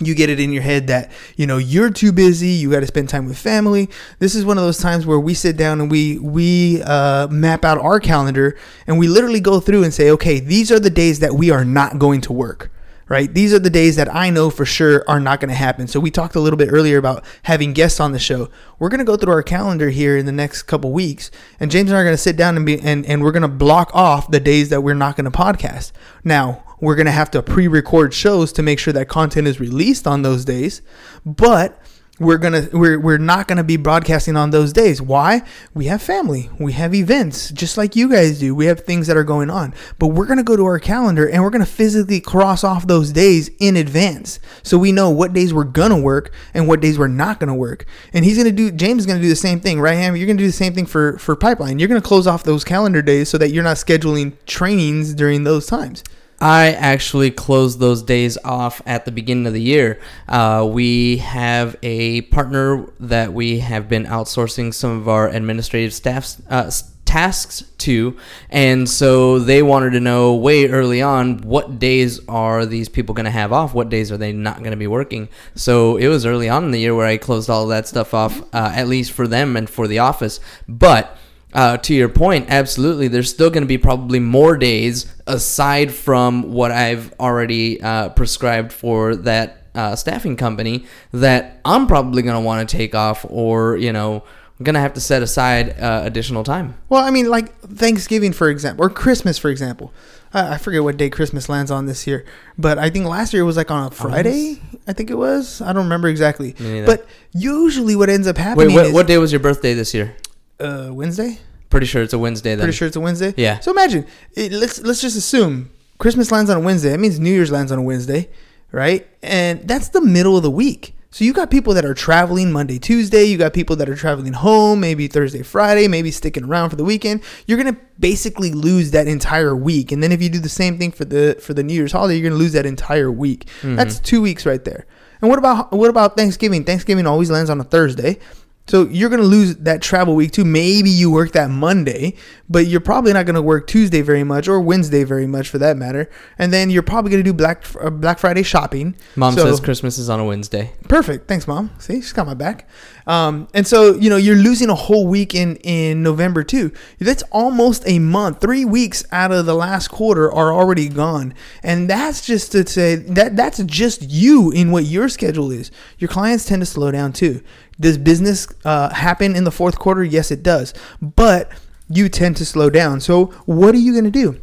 you 0.00 0.14
get 0.14 0.28
it 0.28 0.40
in 0.40 0.52
your 0.52 0.62
head 0.62 0.88
that 0.88 1.12
you 1.36 1.46
know 1.46 1.56
you're 1.56 1.90
too 1.90 2.10
busy 2.10 2.48
you 2.48 2.70
got 2.70 2.80
to 2.80 2.86
spend 2.86 3.08
time 3.08 3.26
with 3.26 3.38
family. 3.38 3.88
This 4.18 4.34
is 4.34 4.44
one 4.44 4.58
of 4.58 4.64
those 4.64 4.78
times 4.78 5.06
where 5.06 5.20
we 5.20 5.34
sit 5.34 5.56
down 5.56 5.80
and 5.80 5.90
we 5.90 6.18
we 6.18 6.82
uh, 6.82 7.28
map 7.28 7.64
out 7.64 7.78
our 7.78 8.00
calendar 8.00 8.56
and 8.86 8.98
we 8.98 9.06
literally 9.06 9.40
go 9.40 9.60
through 9.60 9.84
and 9.84 9.94
say 9.94 10.10
okay 10.10 10.40
these 10.40 10.72
are 10.72 10.80
the 10.80 10.90
days 10.90 11.20
that 11.20 11.34
we 11.34 11.50
are 11.50 11.64
not 11.64 11.98
going 11.98 12.20
to 12.22 12.32
work 12.32 12.70
right? 13.08 13.32
These 13.32 13.52
are 13.52 13.58
the 13.58 13.70
days 13.70 13.96
that 13.96 14.12
i 14.14 14.30
know 14.30 14.50
for 14.50 14.64
sure 14.64 15.04
are 15.08 15.20
not 15.20 15.40
going 15.40 15.50
to 15.50 15.54
happen. 15.54 15.86
So 15.86 16.00
we 16.00 16.10
talked 16.10 16.34
a 16.36 16.40
little 16.40 16.56
bit 16.56 16.70
earlier 16.70 16.98
about 16.98 17.24
having 17.42 17.72
guests 17.72 18.00
on 18.00 18.12
the 18.12 18.18
show. 18.18 18.48
We're 18.78 18.88
going 18.88 18.98
to 18.98 19.04
go 19.04 19.16
through 19.16 19.32
our 19.32 19.42
calendar 19.42 19.90
here 19.90 20.16
in 20.16 20.26
the 20.26 20.32
next 20.32 20.62
couple 20.62 20.92
weeks 20.92 21.30
and 21.60 21.70
james 21.70 21.90
and 21.90 21.96
i 21.96 22.00
are 22.00 22.04
going 22.04 22.14
to 22.14 22.22
sit 22.22 22.36
down 22.36 22.56
and 22.56 22.66
be 22.66 22.80
and, 22.80 23.04
and 23.06 23.22
we're 23.22 23.32
going 23.32 23.42
to 23.42 23.48
block 23.48 23.90
off 23.94 24.30
the 24.30 24.40
days 24.40 24.70
that 24.70 24.82
we're 24.82 24.94
not 24.94 25.16
going 25.16 25.30
to 25.30 25.30
podcast. 25.30 25.92
Now 26.22 26.63
we're 26.84 26.94
going 26.94 27.06
to 27.06 27.12
have 27.12 27.30
to 27.30 27.42
pre-record 27.42 28.14
shows 28.14 28.52
to 28.52 28.62
make 28.62 28.78
sure 28.78 28.92
that 28.92 29.08
content 29.08 29.48
is 29.48 29.58
released 29.58 30.06
on 30.06 30.22
those 30.22 30.44
days 30.44 30.82
but 31.24 31.80
we're 32.20 32.38
gonna 32.38 32.68
we're, 32.72 32.98
we're 33.00 33.18
not 33.18 33.48
gonna 33.48 33.64
be 33.64 33.76
broadcasting 33.76 34.36
on 34.36 34.50
those 34.50 34.72
days. 34.72 35.02
Why? 35.02 35.42
We 35.72 35.86
have 35.86 36.00
family. 36.00 36.48
We 36.60 36.72
have 36.74 36.94
events 36.94 37.50
just 37.50 37.76
like 37.76 37.96
you 37.96 38.08
guys 38.08 38.38
do. 38.38 38.54
We 38.54 38.66
have 38.66 38.80
things 38.80 39.08
that 39.08 39.16
are 39.16 39.24
going 39.24 39.50
on. 39.50 39.74
But 39.98 40.08
we're 40.08 40.26
gonna 40.26 40.44
go 40.44 40.56
to 40.56 40.64
our 40.64 40.78
calendar 40.78 41.28
and 41.28 41.42
we're 41.42 41.50
gonna 41.50 41.66
physically 41.66 42.20
cross 42.20 42.62
off 42.62 42.86
those 42.86 43.10
days 43.10 43.50
in 43.58 43.76
advance. 43.76 44.38
So 44.62 44.78
we 44.78 44.92
know 44.92 45.10
what 45.10 45.32
days 45.32 45.52
we're 45.52 45.64
gonna 45.64 45.98
work 45.98 46.32
and 46.52 46.68
what 46.68 46.80
days 46.80 46.98
we're 46.98 47.08
not 47.08 47.40
gonna 47.40 47.54
work. 47.54 47.84
And 48.12 48.24
he's 48.24 48.38
gonna 48.38 48.52
do 48.52 48.70
james 48.70 49.00
is 49.00 49.06
gonna 49.06 49.20
do 49.20 49.28
the 49.28 49.34
same 49.34 49.58
thing 49.58 49.80
right 49.80 49.94
ham? 49.94 50.14
You're 50.14 50.28
gonna 50.28 50.38
do 50.38 50.46
the 50.46 50.52
same 50.52 50.72
thing 50.72 50.86
for 50.86 51.18
for 51.18 51.34
pipeline. 51.34 51.80
You're 51.80 51.88
gonna 51.88 52.00
close 52.00 52.28
off 52.28 52.44
those 52.44 52.62
calendar 52.62 53.02
days 53.02 53.28
so 53.28 53.38
that 53.38 53.50
you're 53.50 53.64
not 53.64 53.76
scheduling 53.76 54.34
trainings 54.46 55.14
during 55.14 55.42
those 55.42 55.66
times 55.66 56.04
I 56.40 56.72
actually 56.72 57.30
closed 57.30 57.78
those 57.78 58.02
days 58.02 58.36
off 58.44 58.82
at 58.86 59.04
the 59.04 59.12
beginning 59.12 59.46
of 59.46 59.52
the 59.52 59.62
year. 59.62 60.00
Uh, 60.28 60.68
we 60.70 61.18
have 61.18 61.76
a 61.82 62.22
partner 62.22 62.86
that 63.00 63.32
we 63.32 63.60
have 63.60 63.88
been 63.88 64.04
outsourcing 64.04 64.74
some 64.74 64.98
of 64.98 65.08
our 65.08 65.28
administrative 65.28 65.94
staffs. 65.94 66.40
Uh, 66.48 66.70
tasks 67.04 67.62
to 67.78 68.16
and 68.50 68.88
so 68.88 69.38
they 69.38 69.62
wanted 69.62 69.90
to 69.90 70.00
know 70.00 70.34
way 70.34 70.66
early 70.66 71.00
on 71.00 71.38
what 71.42 71.78
days 71.78 72.18
are 72.26 72.66
these 72.66 72.88
people 72.88 73.14
going 73.14 73.24
to 73.24 73.30
have 73.30 73.52
off 73.52 73.72
what 73.72 73.88
days 73.88 74.10
are 74.10 74.16
they 74.16 74.32
not 74.32 74.58
going 74.58 74.72
to 74.72 74.76
be 74.76 74.88
working 74.88 75.28
so 75.54 75.96
it 75.96 76.08
was 76.08 76.26
early 76.26 76.48
on 76.48 76.64
in 76.64 76.70
the 76.72 76.80
year 76.80 76.94
where 76.94 77.06
i 77.06 77.16
closed 77.16 77.48
all 77.48 77.68
that 77.68 77.86
stuff 77.86 78.14
off 78.14 78.42
uh, 78.52 78.72
at 78.74 78.88
least 78.88 79.12
for 79.12 79.28
them 79.28 79.56
and 79.56 79.70
for 79.70 79.86
the 79.86 79.98
office 79.98 80.40
but 80.66 81.16
uh, 81.54 81.76
to 81.78 81.94
your 81.94 82.08
point, 82.08 82.46
absolutely. 82.48 83.08
There's 83.08 83.30
still 83.30 83.48
going 83.48 83.62
to 83.62 83.68
be 83.68 83.78
probably 83.78 84.18
more 84.18 84.56
days 84.56 85.06
aside 85.26 85.92
from 85.92 86.52
what 86.52 86.72
I've 86.72 87.12
already 87.20 87.80
uh, 87.80 88.08
prescribed 88.10 88.72
for 88.72 89.14
that 89.16 89.62
uh, 89.74 89.94
staffing 89.96 90.36
company 90.36 90.84
that 91.12 91.60
I'm 91.64 91.86
probably 91.86 92.22
going 92.22 92.34
to 92.34 92.40
want 92.40 92.68
to 92.68 92.76
take 92.76 92.94
off, 92.94 93.24
or 93.28 93.76
you 93.76 93.92
know, 93.92 94.24
I'm 94.58 94.64
going 94.64 94.74
to 94.74 94.80
have 94.80 94.94
to 94.94 95.00
set 95.00 95.22
aside 95.22 95.80
uh, 95.80 96.02
additional 96.04 96.42
time. 96.42 96.74
Well, 96.88 97.04
I 97.04 97.10
mean, 97.10 97.28
like 97.28 97.56
Thanksgiving, 97.60 98.32
for 98.32 98.48
example, 98.48 98.84
or 98.84 98.90
Christmas, 98.90 99.38
for 99.38 99.48
example. 99.48 99.92
I 100.32 100.54
I 100.54 100.58
forget 100.58 100.82
what 100.82 100.96
day 100.96 101.08
Christmas 101.08 101.48
lands 101.48 101.70
on 101.70 101.86
this 101.86 102.04
year, 102.04 102.24
but 102.58 102.78
I 102.78 102.90
think 102.90 103.06
last 103.06 103.32
year 103.32 103.42
it 103.42 103.46
was 103.46 103.56
like 103.56 103.70
on 103.70 103.86
a 103.86 103.90
Friday. 103.92 104.60
I 104.88 104.92
think 104.92 105.08
it 105.08 105.14
was. 105.14 105.60
I 105.60 105.72
don't 105.72 105.84
remember 105.84 106.08
exactly. 106.08 106.56
But 106.84 107.06
usually, 107.32 107.94
what 107.94 108.10
ends 108.10 108.26
up 108.26 108.38
happening 108.38 108.74
Wait, 108.74 108.92
what 108.92 109.06
day 109.06 109.18
was 109.18 109.30
your 109.30 109.40
birthday 109.40 109.72
this 109.74 109.94
year? 109.94 110.16
Uh, 110.60 110.90
Wednesday. 110.92 111.38
Pretty 111.70 111.86
sure 111.86 112.02
it's 112.02 112.12
a 112.12 112.18
Wednesday. 112.18 112.54
Then. 112.54 112.64
Pretty 112.64 112.76
sure 112.76 112.86
it's 112.86 112.96
a 112.96 113.00
Wednesday. 113.00 113.34
Yeah. 113.36 113.58
So 113.60 113.72
imagine, 113.72 114.06
it, 114.34 114.52
let's 114.52 114.80
let's 114.82 115.00
just 115.00 115.16
assume 115.16 115.70
Christmas 115.98 116.30
lands 116.30 116.50
on 116.50 116.56
a 116.56 116.60
Wednesday. 116.60 116.90
That 116.90 117.00
means 117.00 117.18
New 117.18 117.32
Year's 117.32 117.50
lands 117.50 117.72
on 117.72 117.78
a 117.78 117.82
Wednesday, 117.82 118.28
right? 118.70 119.06
And 119.22 119.66
that's 119.66 119.88
the 119.88 120.00
middle 120.00 120.36
of 120.36 120.42
the 120.42 120.50
week. 120.50 120.94
So 121.10 121.24
you 121.24 121.32
got 121.32 121.48
people 121.48 121.74
that 121.74 121.84
are 121.84 121.94
traveling 121.94 122.50
Monday, 122.50 122.78
Tuesday. 122.80 123.24
You 123.24 123.38
got 123.38 123.52
people 123.52 123.76
that 123.76 123.88
are 123.88 123.94
traveling 123.94 124.32
home, 124.32 124.80
maybe 124.80 125.06
Thursday, 125.06 125.42
Friday, 125.42 125.86
maybe 125.86 126.10
sticking 126.10 126.44
around 126.44 126.70
for 126.70 126.76
the 126.76 126.84
weekend. 126.84 127.22
You're 127.46 127.58
gonna 127.58 127.76
basically 128.00 128.50
lose 128.50 128.90
that 128.90 129.06
entire 129.06 129.54
week. 129.54 129.92
And 129.92 130.02
then 130.02 130.10
if 130.10 130.20
you 130.20 130.28
do 130.28 130.40
the 130.40 130.48
same 130.48 130.78
thing 130.78 130.90
for 130.90 131.04
the 131.04 131.36
for 131.40 131.54
the 131.54 131.62
New 131.62 131.74
Year's 131.74 131.92
holiday, 131.92 132.16
you're 132.16 132.28
gonna 132.28 132.40
lose 132.40 132.52
that 132.52 132.66
entire 132.66 133.12
week. 133.12 133.48
That's 133.62 134.00
two 134.00 134.20
weeks 134.22 134.44
right 134.44 134.64
there. 134.64 134.86
And 135.20 135.28
what 135.30 135.38
about 135.38 135.72
what 135.72 135.88
about 135.88 136.16
Thanksgiving? 136.16 136.64
Thanksgiving 136.64 137.06
always 137.06 137.30
lands 137.30 137.48
on 137.48 137.60
a 137.60 137.64
Thursday. 137.64 138.18
So 138.66 138.86
you're 138.86 139.10
gonna 139.10 139.22
lose 139.24 139.56
that 139.56 139.82
travel 139.82 140.14
week 140.14 140.32
too. 140.32 140.44
Maybe 140.44 140.88
you 140.88 141.10
work 141.10 141.32
that 141.32 141.50
Monday, 141.50 142.14
but 142.48 142.66
you're 142.66 142.80
probably 142.80 143.12
not 143.12 143.26
gonna 143.26 143.42
work 143.42 143.66
Tuesday 143.66 144.00
very 144.00 144.24
much 144.24 144.48
or 144.48 144.58
Wednesday 144.58 145.04
very 145.04 145.26
much 145.26 145.50
for 145.50 145.58
that 145.58 145.76
matter. 145.76 146.08
And 146.38 146.50
then 146.50 146.70
you're 146.70 146.82
probably 146.82 147.10
gonna 147.10 147.22
do 147.22 147.34
Black 147.34 147.62
uh, 147.78 147.90
Black 147.90 148.18
Friday 148.18 148.42
shopping. 148.42 148.96
Mom 149.16 149.34
So- 149.34 149.44
says 149.44 149.60
Christmas 149.60 149.98
is 149.98 150.08
on 150.08 150.18
a 150.18 150.24
Wednesday. 150.24 150.72
Perfect. 150.88 151.28
Thanks, 151.28 151.46
mom. 151.46 151.70
See, 151.78 151.96
she's 151.96 152.14
got 152.14 152.26
my 152.26 152.32
back. 152.32 152.66
Um, 153.06 153.48
and 153.52 153.66
so 153.66 153.96
you 153.96 154.08
know 154.08 154.16
you're 154.16 154.34
losing 154.36 154.70
a 154.70 154.74
whole 154.74 155.06
week 155.06 155.34
in 155.34 155.56
in 155.56 156.02
November 156.02 156.42
too. 156.42 156.72
That's 156.98 157.22
almost 157.32 157.82
a 157.86 157.98
month. 157.98 158.40
Three 158.40 158.64
weeks 158.64 159.04
out 159.12 159.30
of 159.30 159.44
the 159.44 159.54
last 159.54 159.88
quarter 159.88 160.32
are 160.32 160.54
already 160.54 160.88
gone, 160.88 161.34
and 161.62 161.90
that's 161.90 162.24
just 162.24 162.52
to 162.52 162.66
say 162.66 162.94
that 162.94 163.36
that's 163.36 163.62
just 163.64 164.10
you 164.10 164.50
in 164.52 164.70
what 164.70 164.84
your 164.84 165.10
schedule 165.10 165.50
is. 165.50 165.70
Your 165.98 166.08
clients 166.08 166.46
tend 166.46 166.62
to 166.62 166.66
slow 166.66 166.90
down 166.90 167.12
too. 167.12 167.42
Does 167.80 167.98
business 167.98 168.46
uh, 168.64 168.92
happen 168.94 169.34
in 169.36 169.44
the 169.44 169.50
fourth 169.50 169.78
quarter? 169.78 170.04
Yes, 170.04 170.30
it 170.30 170.42
does. 170.42 170.74
But 171.02 171.50
you 171.88 172.08
tend 172.08 172.36
to 172.38 172.44
slow 172.44 172.70
down. 172.70 173.00
So 173.00 173.26
what 173.46 173.74
are 173.74 173.78
you 173.78 173.92
going 173.92 174.04
to 174.04 174.10
do? 174.10 174.40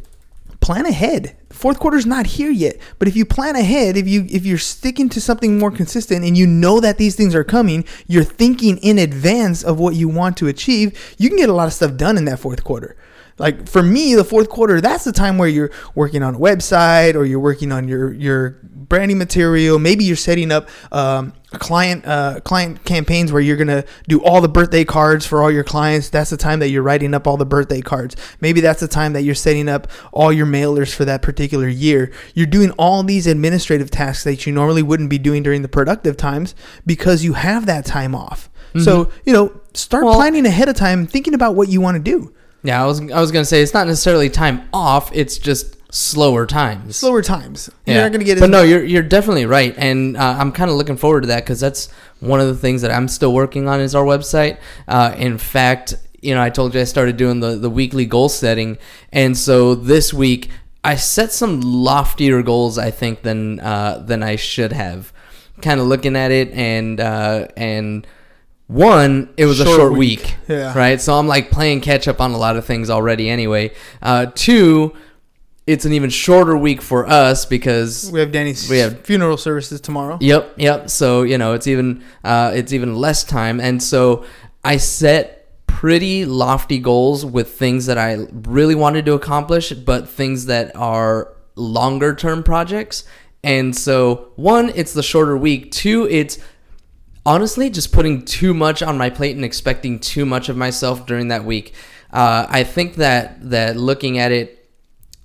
plan 0.62 0.86
ahead. 0.86 1.36
Fourth 1.50 1.78
quarter's 1.78 2.06
not 2.06 2.24
here 2.24 2.50
yet, 2.50 2.78
but 2.98 3.08
if 3.08 3.14
you 3.14 3.26
plan 3.26 3.56
ahead, 3.56 3.98
if 3.98 4.08
you 4.08 4.26
if 4.30 4.46
you're 4.46 4.56
sticking 4.56 5.10
to 5.10 5.20
something 5.20 5.58
more 5.58 5.70
consistent 5.70 6.24
and 6.24 6.38
you 6.38 6.46
know 6.46 6.80
that 6.80 6.96
these 6.96 7.14
things 7.14 7.34
are 7.34 7.44
coming, 7.44 7.84
you're 8.06 8.24
thinking 8.24 8.78
in 8.78 8.98
advance 8.98 9.62
of 9.62 9.78
what 9.78 9.94
you 9.94 10.08
want 10.08 10.38
to 10.38 10.48
achieve, 10.48 11.14
you 11.18 11.28
can 11.28 11.36
get 11.36 11.50
a 11.50 11.52
lot 11.52 11.66
of 11.66 11.74
stuff 11.74 11.96
done 11.96 12.16
in 12.16 12.24
that 12.24 12.38
fourth 12.38 12.64
quarter. 12.64 12.96
Like 13.38 13.68
for 13.68 13.82
me, 13.82 14.14
the 14.14 14.24
fourth 14.24 14.48
quarter, 14.48 14.80
that's 14.80 15.04
the 15.04 15.12
time 15.12 15.36
where 15.36 15.48
you're 15.48 15.70
working 15.94 16.22
on 16.22 16.36
a 16.36 16.38
website 16.38 17.16
or 17.16 17.26
you're 17.26 17.40
working 17.40 17.70
on 17.70 17.86
your 17.86 18.12
your 18.14 18.58
branding 18.62 19.18
material. 19.18 19.78
Maybe 19.78 20.04
you're 20.04 20.16
setting 20.16 20.50
up 20.50 20.68
um, 20.90 21.34
client 21.58 22.06
uh, 22.06 22.40
client 22.44 22.84
campaigns 22.84 23.32
where 23.32 23.40
you're 23.42 23.56
gonna 23.56 23.84
do 24.08 24.22
all 24.22 24.40
the 24.40 24.48
birthday 24.48 24.84
cards 24.84 25.26
for 25.26 25.42
all 25.42 25.50
your 25.50 25.64
clients. 25.64 26.08
That's 26.10 26.30
the 26.30 26.36
time 26.36 26.58
that 26.60 26.68
you're 26.70 26.82
writing 26.82 27.14
up 27.14 27.26
all 27.26 27.36
the 27.36 27.46
birthday 27.46 27.80
cards. 27.80 28.16
Maybe 28.40 28.60
that's 28.60 28.80
the 28.80 28.88
time 28.88 29.12
that 29.12 29.22
you're 29.22 29.34
setting 29.34 29.68
up 29.68 29.88
all 30.12 30.32
your 30.32 30.46
mailers 30.46 30.94
for 30.94 31.04
that 31.04 31.22
particular 31.22 31.68
year. 31.68 32.12
You're 32.34 32.46
doing 32.46 32.70
all 32.72 33.02
these 33.02 33.26
administrative 33.26 33.90
tasks 33.90 34.24
that 34.24 34.46
you 34.46 34.52
normally 34.52 34.82
wouldn't 34.82 35.10
be 35.10 35.18
doing 35.18 35.42
during 35.42 35.62
the 35.62 35.68
productive 35.68 36.16
times 36.16 36.54
because 36.86 37.24
you 37.24 37.34
have 37.34 37.66
that 37.66 37.84
time 37.84 38.14
off. 38.14 38.48
So 38.82 39.10
you 39.26 39.34
know, 39.34 39.52
start 39.74 40.04
Well- 40.04 40.14
planning 40.14 40.46
ahead 40.46 40.68
of 40.68 40.74
time, 40.76 41.06
thinking 41.06 41.34
about 41.34 41.54
what 41.54 41.68
you 41.68 41.80
want 41.82 41.96
to 41.96 42.02
do. 42.02 42.32
Yeah, 42.62 42.82
I 42.82 42.86
was 42.86 43.00
I 43.00 43.20
was 43.20 43.30
gonna 43.32 43.44
say 43.44 43.60
it's 43.60 43.74
not 43.74 43.86
necessarily 43.86 44.30
time 44.30 44.62
off. 44.72 45.10
It's 45.12 45.36
just 45.36 45.76
slower 45.94 46.46
times. 46.46 46.96
slower 46.96 47.22
times. 47.22 47.70
You're 47.86 48.02
not 48.02 48.10
gonna 48.12 48.24
get. 48.24 48.40
but 48.40 48.50
no, 48.50 48.62
you're 48.62 48.82
you're 48.82 49.02
definitely 49.02 49.46
right, 49.46 49.74
and 49.76 50.16
uh, 50.16 50.36
I'm 50.38 50.50
kind 50.50 50.70
of 50.70 50.76
looking 50.76 50.96
forward 50.96 51.20
to 51.20 51.26
that 51.28 51.44
because 51.44 51.60
that's 51.60 51.88
one 52.20 52.40
of 52.40 52.46
the 52.48 52.56
things 52.56 52.82
that 52.82 52.90
I'm 52.90 53.06
still 53.08 53.32
working 53.34 53.68
on 53.68 53.80
is 53.80 53.94
our 53.94 54.04
website. 54.04 54.58
Uh, 54.88 55.14
in 55.18 55.36
fact, 55.38 55.94
you 56.20 56.34
know, 56.34 56.42
I 56.42 56.50
told 56.50 56.74
you 56.74 56.80
I 56.80 56.84
started 56.84 57.16
doing 57.16 57.40
the 57.40 57.56
the 57.56 57.70
weekly 57.70 58.06
goal 58.06 58.28
setting, 58.28 58.78
and 59.12 59.36
so 59.36 59.74
this 59.74 60.12
week 60.14 60.48
I 60.82 60.96
set 60.96 61.30
some 61.30 61.60
loftier 61.60 62.42
goals, 62.42 62.78
I 62.78 62.90
think, 62.90 63.22
than 63.22 63.60
uh, 63.60 63.98
than 64.04 64.22
I 64.22 64.36
should 64.36 64.72
have. 64.72 65.12
Kind 65.60 65.78
of 65.78 65.86
looking 65.86 66.16
at 66.16 66.30
it, 66.30 66.50
and 66.52 66.98
uh, 66.98 67.48
and 67.56 68.06
one, 68.66 69.28
it 69.36 69.44
was 69.44 69.60
a 69.60 69.64
Short 69.64 69.76
short 69.76 69.92
week. 69.92 70.20
week, 70.20 70.34
Yeah. 70.48 70.76
right? 70.76 70.98
So 71.00 71.14
I'm 71.18 71.26
like 71.28 71.50
playing 71.50 71.82
catch 71.82 72.08
up 72.08 72.20
on 72.20 72.30
a 72.30 72.38
lot 72.38 72.56
of 72.56 72.64
things 72.64 72.88
already, 72.88 73.28
anyway. 73.28 73.72
Uh, 74.00 74.26
two, 74.34 74.94
it's 75.66 75.84
an 75.84 75.92
even 75.92 76.10
shorter 76.10 76.56
week 76.56 76.82
for 76.82 77.06
us 77.06 77.44
because 77.46 78.10
we 78.12 78.20
have 78.20 78.32
Danny's 78.32 78.68
We 78.68 78.78
have- 78.78 79.00
funeral 79.04 79.36
services 79.36 79.80
tomorrow. 79.80 80.18
Yep, 80.20 80.54
yep. 80.56 80.90
So 80.90 81.22
you 81.22 81.38
know, 81.38 81.52
it's 81.54 81.66
even 81.66 82.02
uh, 82.24 82.52
it's 82.54 82.72
even 82.72 82.96
less 82.96 83.24
time, 83.24 83.60
and 83.60 83.82
so 83.82 84.24
I 84.64 84.76
set 84.76 85.38
pretty 85.66 86.24
lofty 86.24 86.78
goals 86.78 87.24
with 87.26 87.52
things 87.54 87.86
that 87.86 87.98
I 87.98 88.26
really 88.32 88.74
wanted 88.74 89.04
to 89.06 89.14
accomplish, 89.14 89.72
but 89.72 90.08
things 90.08 90.46
that 90.46 90.74
are 90.76 91.34
longer 91.56 92.14
term 92.14 92.42
projects. 92.42 93.04
And 93.44 93.74
so, 93.76 94.30
one, 94.36 94.70
it's 94.76 94.92
the 94.92 95.02
shorter 95.02 95.36
week. 95.36 95.72
Two, 95.72 96.06
it's 96.08 96.38
honestly 97.26 97.70
just 97.70 97.92
putting 97.92 98.24
too 98.24 98.54
much 98.54 98.82
on 98.82 98.96
my 98.96 99.10
plate 99.10 99.34
and 99.34 99.44
expecting 99.44 99.98
too 99.98 100.24
much 100.24 100.48
of 100.48 100.56
myself 100.56 101.06
during 101.06 101.28
that 101.28 101.44
week. 101.44 101.74
Uh, 102.12 102.46
I 102.48 102.62
think 102.62 102.96
that 102.96 103.50
that 103.50 103.76
looking 103.76 104.18
at 104.18 104.30
it 104.30 104.61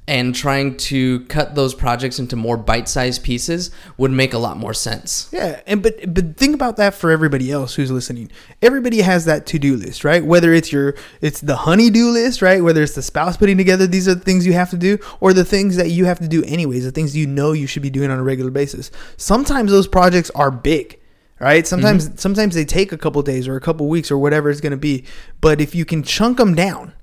and 0.08 0.34
trying 0.34 0.78
to 0.78 1.20
cut 1.26 1.56
those 1.56 1.74
projects 1.74 2.18
into 2.18 2.36
more 2.38 2.56
bite-sized 2.56 3.24
pieces 3.24 3.72
would 3.98 4.12
make 4.12 4.34
a 4.34 4.38
lot 4.38 4.56
more 4.56 4.74
sense. 4.74 5.30
Yeah, 5.34 5.62
and 5.68 5.84
but 5.84 6.14
but 6.14 6.38
think 6.38 6.56
about 6.56 6.78
that 6.78 6.94
for 6.94 7.12
everybody 7.12 7.52
else 7.52 7.76
who's 7.76 7.92
listening. 7.92 8.32
Everybody 8.62 9.02
has 9.02 9.26
that 9.26 9.46
to-do 9.46 9.76
list, 9.76 10.06
right? 10.06 10.24
Whether 10.24 10.54
it's 10.54 10.72
your 10.72 10.96
it's 11.20 11.42
the 11.42 11.58
honey-do 11.58 12.10
list, 12.12 12.42
right? 12.42 12.64
Whether 12.64 12.84
it's 12.84 12.96
the 12.96 13.02
spouse 13.02 13.36
putting 13.36 13.58
together 13.58 13.86
these 13.86 14.08
are 14.08 14.16
the 14.16 14.22
things 14.22 14.46
you 14.46 14.54
have 14.54 14.70
to 14.70 14.78
do, 14.78 14.98
or 15.20 15.34
the 15.34 15.46
things 15.46 15.76
that 15.76 15.90
you 15.90 16.06
have 16.06 16.20
to 16.20 16.28
do 16.28 16.44
anyways, 16.46 16.86
the 16.86 16.92
things 16.92 17.16
you 17.16 17.28
know 17.28 17.52
you 17.52 17.68
should 17.68 17.84
be 17.84 17.90
doing 17.90 18.10
on 18.10 18.18
a 18.18 18.24
regular 18.24 18.52
basis. 18.52 18.92
Sometimes 19.18 19.72
those 19.72 19.88
projects 19.88 20.30
are 20.32 20.52
big. 20.52 21.00
Right? 21.40 21.68
Sometimes 21.68 22.10
mm-hmm. 22.10 22.18
sometimes 22.18 22.56
they 22.56 22.66
take 22.66 22.92
a 22.92 22.98
couple 22.98 23.22
days 23.22 23.48
or 23.48 23.56
a 23.56 23.62
couple 23.62 23.88
weeks 23.88 24.10
or 24.10 24.18
whatever 24.18 24.50
it's 24.50 24.60
going 24.60 24.72
to 24.72 24.76
be. 24.76 25.06
But 25.40 25.62
if 25.62 25.76
you 25.76 25.86
can 25.86 26.02
chunk 26.02 26.40
them 26.40 26.56
down, 26.56 26.94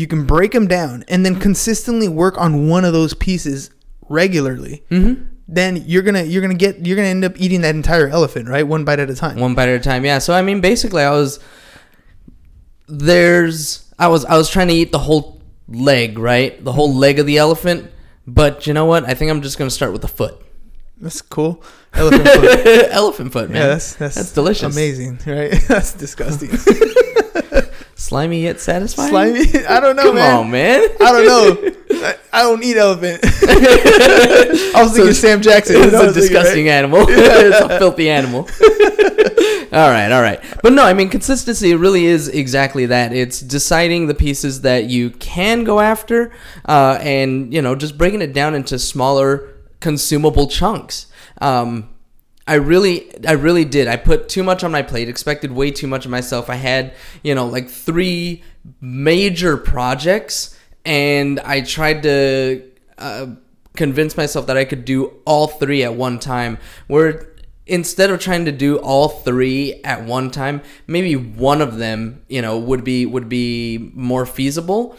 you 0.00 0.06
can 0.06 0.24
break 0.24 0.52
them 0.52 0.66
down 0.66 1.04
and 1.08 1.24
then 1.24 1.38
consistently 1.38 2.08
work 2.08 2.38
on 2.38 2.68
one 2.68 2.84
of 2.84 2.92
those 2.94 3.12
pieces 3.12 3.70
regularly, 4.08 4.82
mm-hmm. 4.90 5.22
then 5.46 5.76
you're 5.86 6.02
gonna 6.02 6.22
you're 6.22 6.40
gonna 6.40 6.54
get 6.54 6.84
you're 6.86 6.96
gonna 6.96 7.08
end 7.08 7.24
up 7.24 7.38
eating 7.38 7.60
that 7.60 7.74
entire 7.74 8.08
elephant, 8.08 8.48
right? 8.48 8.66
One 8.66 8.84
bite 8.84 8.98
at 8.98 9.10
a 9.10 9.14
time. 9.14 9.38
One 9.38 9.54
bite 9.54 9.68
at 9.68 9.80
a 9.80 9.84
time. 9.84 10.04
Yeah. 10.04 10.18
So 10.18 10.32
I 10.32 10.40
mean, 10.42 10.62
basically, 10.62 11.02
I 11.02 11.10
was 11.10 11.38
there's 12.88 13.92
I 13.98 14.08
was 14.08 14.24
I 14.24 14.36
was 14.36 14.48
trying 14.48 14.68
to 14.68 14.74
eat 14.74 14.90
the 14.90 14.98
whole 14.98 15.42
leg, 15.68 16.18
right? 16.18 16.62
The 16.64 16.72
whole 16.72 16.94
leg 16.94 17.18
of 17.18 17.26
the 17.26 17.36
elephant. 17.36 17.90
But 18.26 18.66
you 18.66 18.72
know 18.72 18.86
what? 18.86 19.04
I 19.04 19.14
think 19.14 19.30
I'm 19.30 19.42
just 19.42 19.58
gonna 19.58 19.70
start 19.70 19.92
with 19.92 20.02
the 20.02 20.08
foot. 20.08 20.40
That's 20.98 21.22
cool. 21.22 21.62
Elephant 21.94 22.28
foot. 22.28 22.88
elephant 22.90 23.32
foot, 23.32 23.50
man. 23.50 23.62
Yeah, 23.62 23.66
that's, 23.68 23.96
that's 23.96 24.32
delicious. 24.32 24.74
amazing, 24.74 25.18
right? 25.26 25.52
that's 25.68 25.94
disgusting. 25.94 26.50
Slimy 28.10 28.42
yet 28.42 28.58
satisfying. 28.58 29.10
Slimy. 29.10 29.66
I 29.68 29.78
don't 29.78 29.94
know, 29.94 30.02
Come 30.02 30.16
man. 30.16 30.38
on, 30.40 30.50
man. 30.50 30.82
I 31.00 31.12
don't 31.12 31.26
know. 31.26 31.72
I, 32.04 32.16
I 32.32 32.42
don't 32.42 32.60
eat 32.64 32.76
elephant. 32.76 33.20
I 33.24 34.82
was 34.82 34.94
thinking 34.94 35.14
Sam 35.14 35.40
Jackson. 35.40 35.76
It's 35.76 35.94
a 35.94 35.96
a 35.96 36.06
right? 36.06 36.14
disgusting 36.14 36.68
animal. 36.68 37.06
it's 37.08 37.60
a 37.60 37.78
filthy 37.78 38.10
animal. 38.10 38.48
all 39.72 39.90
right, 39.90 40.10
all 40.10 40.22
right. 40.22 40.42
But 40.60 40.72
no, 40.72 40.82
I 40.82 40.92
mean, 40.92 41.08
consistency 41.08 41.72
really 41.76 42.04
is 42.06 42.26
exactly 42.26 42.86
that. 42.86 43.12
It's 43.12 43.38
deciding 43.38 44.08
the 44.08 44.14
pieces 44.16 44.62
that 44.62 44.86
you 44.86 45.10
can 45.10 45.62
go 45.62 45.78
after, 45.78 46.32
uh, 46.64 46.98
and 47.00 47.54
you 47.54 47.62
know, 47.62 47.76
just 47.76 47.96
breaking 47.96 48.22
it 48.22 48.32
down 48.32 48.56
into 48.56 48.76
smaller, 48.80 49.54
consumable 49.78 50.48
chunks. 50.48 51.06
Um, 51.40 51.88
I 52.50 52.54
really, 52.54 53.08
I 53.24 53.34
really 53.34 53.64
did. 53.64 53.86
I 53.86 53.96
put 53.96 54.28
too 54.28 54.42
much 54.42 54.64
on 54.64 54.72
my 54.72 54.82
plate. 54.82 55.08
Expected 55.08 55.52
way 55.52 55.70
too 55.70 55.86
much 55.86 56.04
of 56.04 56.10
myself. 56.10 56.50
I 56.50 56.56
had, 56.56 56.94
you 57.22 57.32
know, 57.32 57.46
like 57.46 57.70
three 57.70 58.42
major 58.80 59.56
projects, 59.56 60.58
and 60.84 61.38
I 61.38 61.60
tried 61.60 62.02
to 62.02 62.68
uh, 62.98 63.26
convince 63.76 64.16
myself 64.16 64.48
that 64.48 64.56
I 64.56 64.64
could 64.64 64.84
do 64.84 65.12
all 65.24 65.46
three 65.46 65.84
at 65.84 65.94
one 65.94 66.18
time. 66.18 66.58
Where 66.88 67.36
instead 67.68 68.10
of 68.10 68.18
trying 68.18 68.46
to 68.46 68.52
do 68.52 68.78
all 68.78 69.08
three 69.08 69.80
at 69.84 70.02
one 70.02 70.32
time, 70.32 70.60
maybe 70.88 71.14
one 71.14 71.62
of 71.62 71.78
them, 71.78 72.24
you 72.28 72.42
know, 72.42 72.58
would 72.58 72.82
be 72.82 73.06
would 73.06 73.28
be 73.28 73.92
more 73.94 74.26
feasible. 74.26 74.96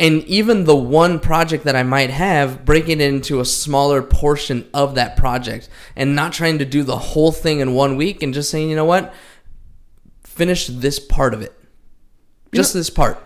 And 0.00 0.24
even 0.24 0.64
the 0.64 0.74
one 0.74 1.20
project 1.20 1.64
that 1.64 1.76
I 1.76 1.82
might 1.82 2.08
have, 2.08 2.64
breaking 2.64 3.02
it 3.02 3.12
into 3.12 3.38
a 3.38 3.44
smaller 3.44 4.00
portion 4.02 4.66
of 4.72 4.94
that 4.94 5.14
project 5.14 5.68
and 5.94 6.16
not 6.16 6.32
trying 6.32 6.58
to 6.58 6.64
do 6.64 6.82
the 6.82 6.96
whole 6.96 7.32
thing 7.32 7.60
in 7.60 7.74
one 7.74 7.96
week 7.96 8.22
and 8.22 8.32
just 8.32 8.48
saying, 8.48 8.70
you 8.70 8.76
know 8.76 8.86
what, 8.86 9.12
finish 10.24 10.68
this 10.68 10.98
part 10.98 11.34
of 11.34 11.42
it. 11.42 11.52
Just 12.54 12.72
this 12.72 12.88
part. 12.88 13.22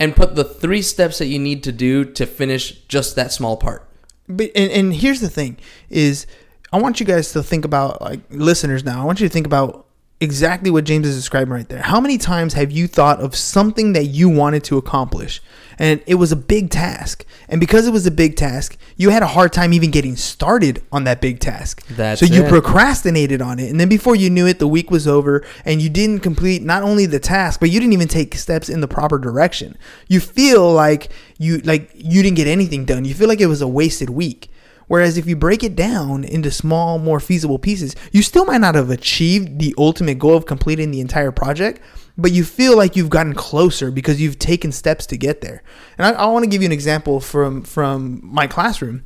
And 0.00 0.16
put 0.16 0.34
the 0.34 0.42
three 0.42 0.82
steps 0.82 1.18
that 1.18 1.26
you 1.26 1.38
need 1.38 1.62
to 1.62 1.70
do 1.70 2.04
to 2.04 2.26
finish 2.26 2.72
just 2.88 3.14
that 3.14 3.30
small 3.30 3.56
part. 3.56 3.88
But 4.26 4.50
and, 4.56 4.72
and 4.72 4.94
here's 4.94 5.20
the 5.20 5.30
thing 5.30 5.58
is 5.90 6.26
I 6.72 6.80
want 6.80 6.98
you 6.98 7.06
guys 7.06 7.32
to 7.32 7.42
think 7.42 7.64
about 7.64 8.02
like 8.02 8.20
listeners 8.30 8.82
now. 8.84 9.00
I 9.00 9.04
want 9.04 9.20
you 9.20 9.28
to 9.28 9.32
think 9.32 9.46
about 9.46 9.86
exactly 10.20 10.70
what 10.70 10.84
James 10.84 11.06
is 11.06 11.16
describing 11.16 11.52
right 11.52 11.68
there. 11.68 11.82
How 11.82 12.00
many 12.00 12.18
times 12.18 12.54
have 12.54 12.70
you 12.70 12.86
thought 12.86 13.20
of 13.20 13.34
something 13.34 13.92
that 13.94 14.06
you 14.06 14.28
wanted 14.28 14.64
to 14.64 14.76
accomplish 14.76 15.40
and 15.80 16.02
it 16.06 16.16
was 16.16 16.30
a 16.30 16.36
big 16.36 16.68
task. 16.68 17.24
And 17.48 17.58
because 17.58 17.86
it 17.86 17.90
was 17.90 18.06
a 18.06 18.10
big 18.10 18.36
task, 18.36 18.76
you 18.98 19.08
had 19.08 19.22
a 19.22 19.26
hard 19.26 19.52
time 19.52 19.72
even 19.72 19.90
getting 19.90 20.14
started 20.14 20.82
on 20.92 21.04
that 21.04 21.22
big 21.22 21.40
task. 21.40 21.84
That's 21.88 22.20
so 22.20 22.26
you 22.26 22.44
it. 22.44 22.50
procrastinated 22.50 23.40
on 23.40 23.58
it. 23.58 23.70
And 23.70 23.80
then 23.80 23.88
before 23.88 24.14
you 24.14 24.28
knew 24.28 24.46
it, 24.46 24.58
the 24.58 24.68
week 24.68 24.90
was 24.90 25.08
over 25.08 25.42
and 25.64 25.80
you 25.80 25.88
didn't 25.88 26.20
complete 26.20 26.62
not 26.62 26.82
only 26.82 27.06
the 27.06 27.18
task, 27.18 27.60
but 27.60 27.70
you 27.70 27.80
didn't 27.80 27.94
even 27.94 28.08
take 28.08 28.34
steps 28.34 28.68
in 28.68 28.82
the 28.82 28.88
proper 28.88 29.18
direction. 29.18 29.76
You 30.06 30.20
feel 30.20 30.70
like 30.70 31.10
you 31.38 31.58
like 31.60 31.90
you 31.94 32.22
didn't 32.22 32.36
get 32.36 32.46
anything 32.46 32.84
done. 32.84 33.06
You 33.06 33.14
feel 33.14 33.28
like 33.28 33.40
it 33.40 33.46
was 33.46 33.62
a 33.62 33.68
wasted 33.68 34.10
week. 34.10 34.50
Whereas 34.86 35.16
if 35.16 35.26
you 35.26 35.36
break 35.36 35.62
it 35.62 35.76
down 35.76 36.24
into 36.24 36.50
small, 36.50 36.98
more 36.98 37.20
feasible 37.20 37.60
pieces, 37.60 37.94
you 38.10 38.22
still 38.22 38.44
might 38.44 38.60
not 38.60 38.74
have 38.74 38.90
achieved 38.90 39.60
the 39.60 39.72
ultimate 39.78 40.18
goal 40.18 40.36
of 40.36 40.46
completing 40.46 40.90
the 40.90 41.00
entire 41.00 41.30
project, 41.30 41.80
but 42.20 42.32
you 42.32 42.44
feel 42.44 42.76
like 42.76 42.96
you've 42.96 43.10
gotten 43.10 43.34
closer 43.34 43.90
because 43.90 44.20
you've 44.20 44.38
taken 44.38 44.72
steps 44.72 45.06
to 45.06 45.16
get 45.16 45.40
there. 45.40 45.62
And 45.98 46.06
I, 46.06 46.22
I 46.22 46.26
want 46.26 46.44
to 46.44 46.50
give 46.50 46.62
you 46.62 46.66
an 46.66 46.72
example 46.72 47.20
from 47.20 47.62
from 47.62 48.20
my 48.22 48.46
classroom. 48.46 49.04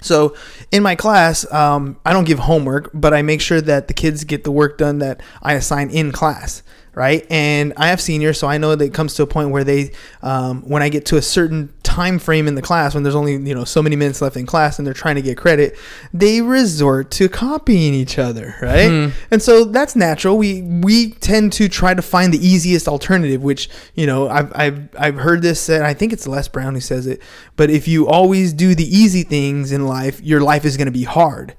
So 0.00 0.36
in 0.70 0.82
my 0.82 0.96
class, 0.96 1.50
um, 1.52 1.96
I 2.04 2.12
don't 2.12 2.24
give 2.24 2.40
homework, 2.40 2.90
but 2.92 3.14
I 3.14 3.22
make 3.22 3.40
sure 3.40 3.60
that 3.60 3.88
the 3.88 3.94
kids 3.94 4.24
get 4.24 4.44
the 4.44 4.50
work 4.50 4.76
done 4.78 4.98
that 4.98 5.22
I 5.42 5.54
assign 5.54 5.90
in 5.90 6.10
class, 6.10 6.62
right? 6.94 7.26
And 7.30 7.72
I 7.76 7.88
have 7.88 8.00
seniors, 8.00 8.38
so 8.38 8.46
I 8.46 8.58
know 8.58 8.74
that 8.74 8.84
it 8.84 8.94
comes 8.94 9.14
to 9.14 9.22
a 9.22 9.26
point 9.26 9.50
where 9.50 9.64
they, 9.64 9.92
um, 10.22 10.62
when 10.62 10.82
I 10.82 10.88
get 10.88 11.06
to 11.06 11.16
a 11.16 11.22
certain 11.22 11.72
time 11.82 12.18
frame 12.18 12.48
in 12.48 12.54
the 12.54 12.62
class, 12.62 12.94
when 12.94 13.02
there's 13.02 13.14
only 13.14 13.32
you 13.32 13.54
know 13.54 13.64
so 13.64 13.82
many 13.82 13.96
minutes 13.96 14.20
left 14.20 14.36
in 14.36 14.46
class, 14.46 14.78
and 14.78 14.86
they're 14.86 14.94
trying 14.94 15.16
to 15.16 15.22
get 15.22 15.36
credit, 15.36 15.76
they 16.12 16.40
resort 16.42 17.10
to 17.12 17.28
copying 17.28 17.94
each 17.94 18.18
other, 18.18 18.54
right? 18.60 18.90
And 19.30 19.42
so 19.42 19.64
that's 19.64 19.96
natural. 19.96 20.36
We 20.36 20.62
we 20.62 21.12
tend 21.12 21.52
to 21.54 21.68
try 21.68 21.94
to 21.94 22.02
find 22.02 22.32
the 22.32 22.46
easiest 22.46 22.88
alternative, 22.88 23.42
which 23.42 23.68
you 23.94 24.06
know 24.06 24.28
I've 24.28 24.52
I've 24.54 24.88
I've 24.98 25.16
heard 25.16 25.42
this 25.42 25.60
said. 25.60 25.82
I 25.82 25.94
think 25.94 26.12
it's 26.12 26.26
Les 26.26 26.48
Brown 26.48 26.74
who 26.74 26.80
says 26.80 27.06
it. 27.06 27.22
But 27.56 27.70
if 27.70 27.88
you 27.88 28.06
always 28.06 28.52
do 28.52 28.74
the 28.74 28.84
easy 28.84 29.22
things 29.22 29.72
in 29.72 29.86
life, 29.86 30.20
your 30.22 30.40
life 30.40 30.64
is 30.64 30.76
going 30.76 30.86
to 30.86 30.92
be 30.92 31.04
hard. 31.04 31.54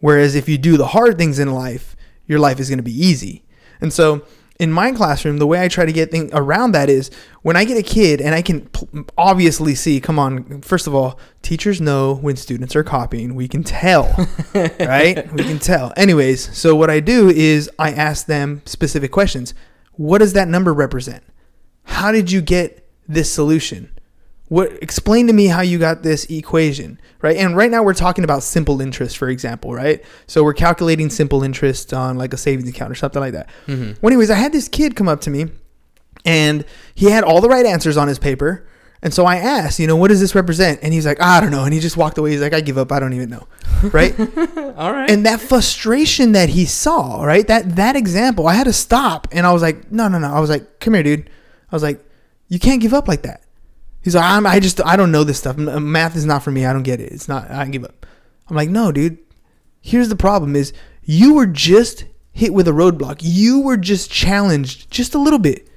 Whereas 0.00 0.34
if 0.34 0.48
you 0.48 0.58
do 0.58 0.76
the 0.76 0.88
hard 0.88 1.16
things 1.16 1.38
in 1.38 1.52
life, 1.54 1.96
your 2.26 2.38
life 2.38 2.60
is 2.60 2.68
going 2.68 2.78
to 2.78 2.82
be 2.82 2.92
easy. 2.92 3.44
And 3.80 3.92
so 3.92 4.26
in 4.64 4.72
my 4.72 4.92
classroom, 4.92 5.36
the 5.36 5.46
way 5.46 5.62
I 5.62 5.68
try 5.68 5.84
to 5.84 5.92
get 5.92 6.10
things 6.10 6.30
around 6.32 6.72
that 6.72 6.88
is 6.88 7.10
when 7.42 7.54
I 7.54 7.64
get 7.64 7.76
a 7.76 7.82
kid 7.82 8.22
and 8.22 8.34
I 8.34 8.40
can 8.40 8.68
obviously 9.18 9.74
see, 9.74 10.00
come 10.00 10.18
on, 10.18 10.62
first 10.62 10.86
of 10.86 10.94
all, 10.94 11.20
teachers 11.42 11.82
know 11.82 12.14
when 12.14 12.34
students 12.36 12.74
are 12.74 12.82
copying. 12.82 13.34
We 13.34 13.46
can 13.46 13.62
tell, 13.62 14.04
right? 14.54 15.30
We 15.34 15.44
can 15.44 15.58
tell. 15.58 15.92
Anyways, 15.98 16.56
so 16.56 16.74
what 16.74 16.88
I 16.88 17.00
do 17.00 17.28
is 17.28 17.70
I 17.78 17.92
ask 17.92 18.26
them 18.26 18.62
specific 18.64 19.12
questions. 19.12 19.52
What 19.92 20.18
does 20.18 20.32
that 20.32 20.48
number 20.48 20.72
represent? 20.72 21.22
How 21.84 22.10
did 22.10 22.32
you 22.32 22.40
get 22.40 22.88
this 23.06 23.30
solution? 23.30 23.93
What 24.54 24.80
explain 24.80 25.26
to 25.26 25.32
me 25.32 25.46
how 25.46 25.62
you 25.62 25.80
got 25.80 26.04
this 26.04 26.26
equation, 26.26 27.00
right? 27.22 27.36
And 27.36 27.56
right 27.56 27.68
now 27.68 27.82
we're 27.82 27.92
talking 27.92 28.22
about 28.22 28.44
simple 28.44 28.80
interest, 28.80 29.16
for 29.18 29.28
example, 29.28 29.74
right? 29.74 30.00
So 30.28 30.44
we're 30.44 30.54
calculating 30.54 31.10
simple 31.10 31.42
interest 31.42 31.92
on 31.92 32.16
like 32.18 32.32
a 32.32 32.36
savings 32.36 32.68
account 32.68 32.92
or 32.92 32.94
something 32.94 33.18
like 33.18 33.32
that. 33.32 33.48
Mm-hmm. 33.66 33.94
Well, 34.00 34.12
anyways, 34.12 34.30
I 34.30 34.36
had 34.36 34.52
this 34.52 34.68
kid 34.68 34.94
come 34.94 35.08
up 35.08 35.20
to 35.22 35.30
me, 35.30 35.46
and 36.24 36.64
he 36.94 37.06
had 37.06 37.24
all 37.24 37.40
the 37.40 37.48
right 37.48 37.66
answers 37.66 37.96
on 37.96 38.06
his 38.06 38.20
paper. 38.20 38.64
And 39.02 39.12
so 39.12 39.26
I 39.26 39.38
asked, 39.38 39.80
you 39.80 39.88
know, 39.88 39.96
what 39.96 40.06
does 40.06 40.20
this 40.20 40.36
represent? 40.36 40.78
And 40.84 40.94
he's 40.94 41.04
like, 41.04 41.20
I 41.20 41.40
don't 41.40 41.50
know. 41.50 41.64
And 41.64 41.74
he 41.74 41.80
just 41.80 41.96
walked 41.96 42.16
away. 42.16 42.30
He's 42.30 42.40
like, 42.40 42.54
I 42.54 42.60
give 42.60 42.78
up. 42.78 42.92
I 42.92 43.00
don't 43.00 43.12
even 43.12 43.30
know, 43.30 43.48
right? 43.92 44.16
All 44.78 44.92
right. 44.92 45.10
and 45.10 45.26
that 45.26 45.40
frustration 45.40 46.30
that 46.30 46.50
he 46.50 46.64
saw, 46.64 47.24
right? 47.24 47.44
That 47.48 47.74
that 47.74 47.96
example, 47.96 48.46
I 48.46 48.54
had 48.54 48.64
to 48.64 48.72
stop, 48.72 49.26
and 49.32 49.48
I 49.48 49.52
was 49.52 49.62
like, 49.62 49.90
no, 49.90 50.06
no, 50.06 50.20
no. 50.20 50.32
I 50.32 50.38
was 50.38 50.48
like, 50.48 50.78
come 50.78 50.94
here, 50.94 51.02
dude. 51.02 51.28
I 51.72 51.74
was 51.74 51.82
like, 51.82 52.08
you 52.46 52.60
can't 52.60 52.80
give 52.80 52.94
up 52.94 53.08
like 53.08 53.22
that. 53.22 53.40
He's 54.04 54.14
like, 54.14 54.24
I'm, 54.24 54.46
I 54.46 54.60
just, 54.60 54.84
I 54.84 54.96
don't 54.96 55.10
know 55.10 55.24
this 55.24 55.38
stuff. 55.38 55.56
Math 55.56 56.14
is 56.14 56.26
not 56.26 56.42
for 56.42 56.50
me. 56.50 56.66
I 56.66 56.72
don't 56.74 56.82
get 56.82 57.00
it. 57.00 57.10
It's 57.10 57.26
not. 57.26 57.50
I 57.50 57.66
give 57.66 57.84
up. 57.84 58.06
I'm 58.48 58.54
like, 58.54 58.68
no, 58.68 58.92
dude. 58.92 59.18
Here's 59.80 60.08
the 60.08 60.16
problem: 60.16 60.54
is 60.56 60.72
you 61.02 61.34
were 61.34 61.46
just 61.46 62.04
hit 62.32 62.52
with 62.52 62.68
a 62.68 62.72
roadblock. 62.72 63.18
You 63.20 63.60
were 63.60 63.76
just 63.76 64.10
challenged 64.10 64.90
just 64.90 65.14
a 65.14 65.18
little 65.18 65.38
bit. 65.38 65.68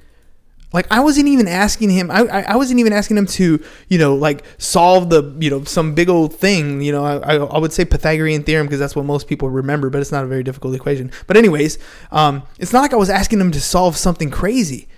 Like 0.74 0.88
I 0.92 1.00
wasn't 1.00 1.28
even 1.30 1.48
asking 1.48 1.90
him. 1.90 2.12
I, 2.12 2.26
I 2.26 2.42
I 2.42 2.56
wasn't 2.58 2.80
even 2.82 2.92
asking 2.92 3.18
him 3.18 3.26
to 3.28 3.64
you 3.88 3.98
know 3.98 4.16
like 4.16 4.44
solve 4.58 5.10
the 5.10 5.36
you 5.40 5.50
know 5.50 5.64
some 5.64 5.96
big 5.96 6.10
old 6.10 6.34
thing. 6.36 6.82
You 6.82 6.92
know 6.92 7.06
I 7.06 7.18
I, 7.18 7.36
I 7.36 7.58
would 7.58 7.72
say 7.72 7.86
Pythagorean 7.86 8.44
theorem 8.44 8.68
because 8.68 8.80
that's 8.80 8.96
what 8.96 9.06
most 9.06 9.28
people 9.28 9.50
remember, 9.50 9.90
but 9.90 10.02
it's 10.02 10.12
not 10.12 10.26
a 10.26 10.28
very 10.28 10.44
difficult 10.44 10.76
equation. 10.76 11.12
But 11.26 11.38
anyways, 11.38 11.78
um, 12.12 12.44
it's 12.60 12.74
not 12.74 12.82
like 12.82 12.94
I 12.94 12.98
was 12.98 13.10
asking 13.10 13.40
him 13.40 13.52
to 13.52 13.62
solve 13.62 13.96
something 13.96 14.30
crazy. 14.30 14.90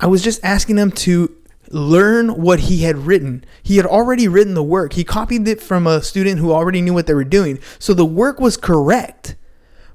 I 0.00 0.06
was 0.06 0.22
just 0.22 0.42
asking 0.42 0.78
him 0.78 0.90
to 0.92 1.36
learn 1.70 2.30
what 2.40 2.60
he 2.60 2.82
had 2.82 2.98
written. 2.98 3.44
He 3.62 3.76
had 3.76 3.86
already 3.86 4.28
written 4.28 4.54
the 4.54 4.62
work. 4.62 4.92
He 4.94 5.04
copied 5.04 5.46
it 5.48 5.62
from 5.62 5.86
a 5.86 6.02
student 6.02 6.40
who 6.40 6.52
already 6.52 6.82
knew 6.82 6.94
what 6.94 7.06
they 7.06 7.14
were 7.14 7.24
doing. 7.24 7.58
So 7.78 7.94
the 7.94 8.04
work 8.04 8.40
was 8.40 8.56
correct 8.56 9.36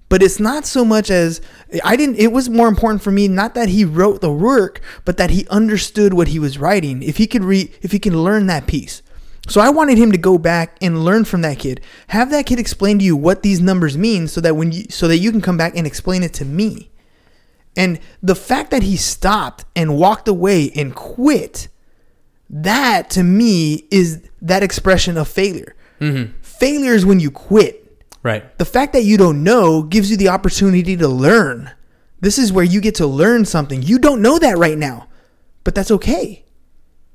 but 0.09 0.21
it's 0.21 0.39
not 0.39 0.65
so 0.65 0.85
much 0.85 1.09
as 1.09 1.41
I 1.83 1.95
didn't 1.95 2.17
it 2.17 2.31
was 2.31 2.49
more 2.49 2.67
important 2.67 3.01
for 3.01 3.11
me 3.11 3.27
not 3.27 3.53
that 3.55 3.69
he 3.69 3.85
wrote 3.85 4.21
the 4.21 4.31
work 4.31 4.81
but 5.03 5.17
that 5.17 5.31
he 5.31 5.47
understood 5.49 6.13
what 6.13 6.29
he 6.29 6.39
was 6.39 6.57
writing 6.57 7.01
if 7.03 7.17
he 7.17 7.27
could 7.27 7.43
read 7.43 7.73
if 7.81 7.91
he 7.91 7.99
can 7.99 8.23
learn 8.23 8.47
that 8.47 8.67
piece 8.67 9.01
so 9.47 9.61
I 9.61 9.69
wanted 9.69 9.97
him 9.97 10.11
to 10.11 10.17
go 10.17 10.37
back 10.37 10.77
and 10.81 11.03
learn 11.03 11.25
from 11.25 11.41
that 11.41 11.59
kid 11.59 11.81
have 12.07 12.29
that 12.31 12.45
kid 12.45 12.59
explain 12.59 12.99
to 12.99 13.05
you 13.05 13.15
what 13.15 13.43
these 13.43 13.61
numbers 13.61 13.97
mean 13.97 14.27
so 14.27 14.41
that 14.41 14.55
when 14.55 14.71
you 14.71 14.85
so 14.89 15.07
that 15.07 15.17
you 15.17 15.31
can 15.31 15.41
come 15.41 15.57
back 15.57 15.75
and 15.75 15.87
explain 15.87 16.23
it 16.23 16.33
to 16.35 16.45
me 16.45 16.91
and 17.75 17.99
the 18.21 18.35
fact 18.35 18.71
that 18.71 18.83
he 18.83 18.95
stopped 18.97 19.65
and 19.75 19.97
walked 19.97 20.27
away 20.27 20.71
and 20.75 20.95
quit 20.95 21.67
that 22.49 23.09
to 23.11 23.23
me 23.23 23.87
is 23.91 24.27
that 24.41 24.63
expression 24.63 25.17
of 25.17 25.27
failure 25.27 25.75
mm-hmm. 25.99 26.31
failure 26.41 26.93
is 26.93 27.05
when 27.05 27.19
you 27.19 27.31
quit 27.31 28.03
right. 28.23 28.57
the 28.57 28.65
fact 28.65 28.93
that 28.93 29.03
you 29.03 29.17
don't 29.17 29.43
know 29.43 29.83
gives 29.83 30.09
you 30.09 30.17
the 30.17 30.29
opportunity 30.29 30.95
to 30.97 31.07
learn. 31.07 31.71
This 32.21 32.37
is 32.39 32.51
where 32.51 32.65
you 32.65 32.81
get 32.81 32.95
to 32.95 33.07
learn 33.07 33.45
something. 33.45 33.83
You 33.83 33.99
don't 33.99 34.21
know 34.21 34.39
that 34.39 34.57
right 34.57 34.77
now, 34.77 35.07
but 35.63 35.75
that's 35.75 35.91
okay. 35.91 36.43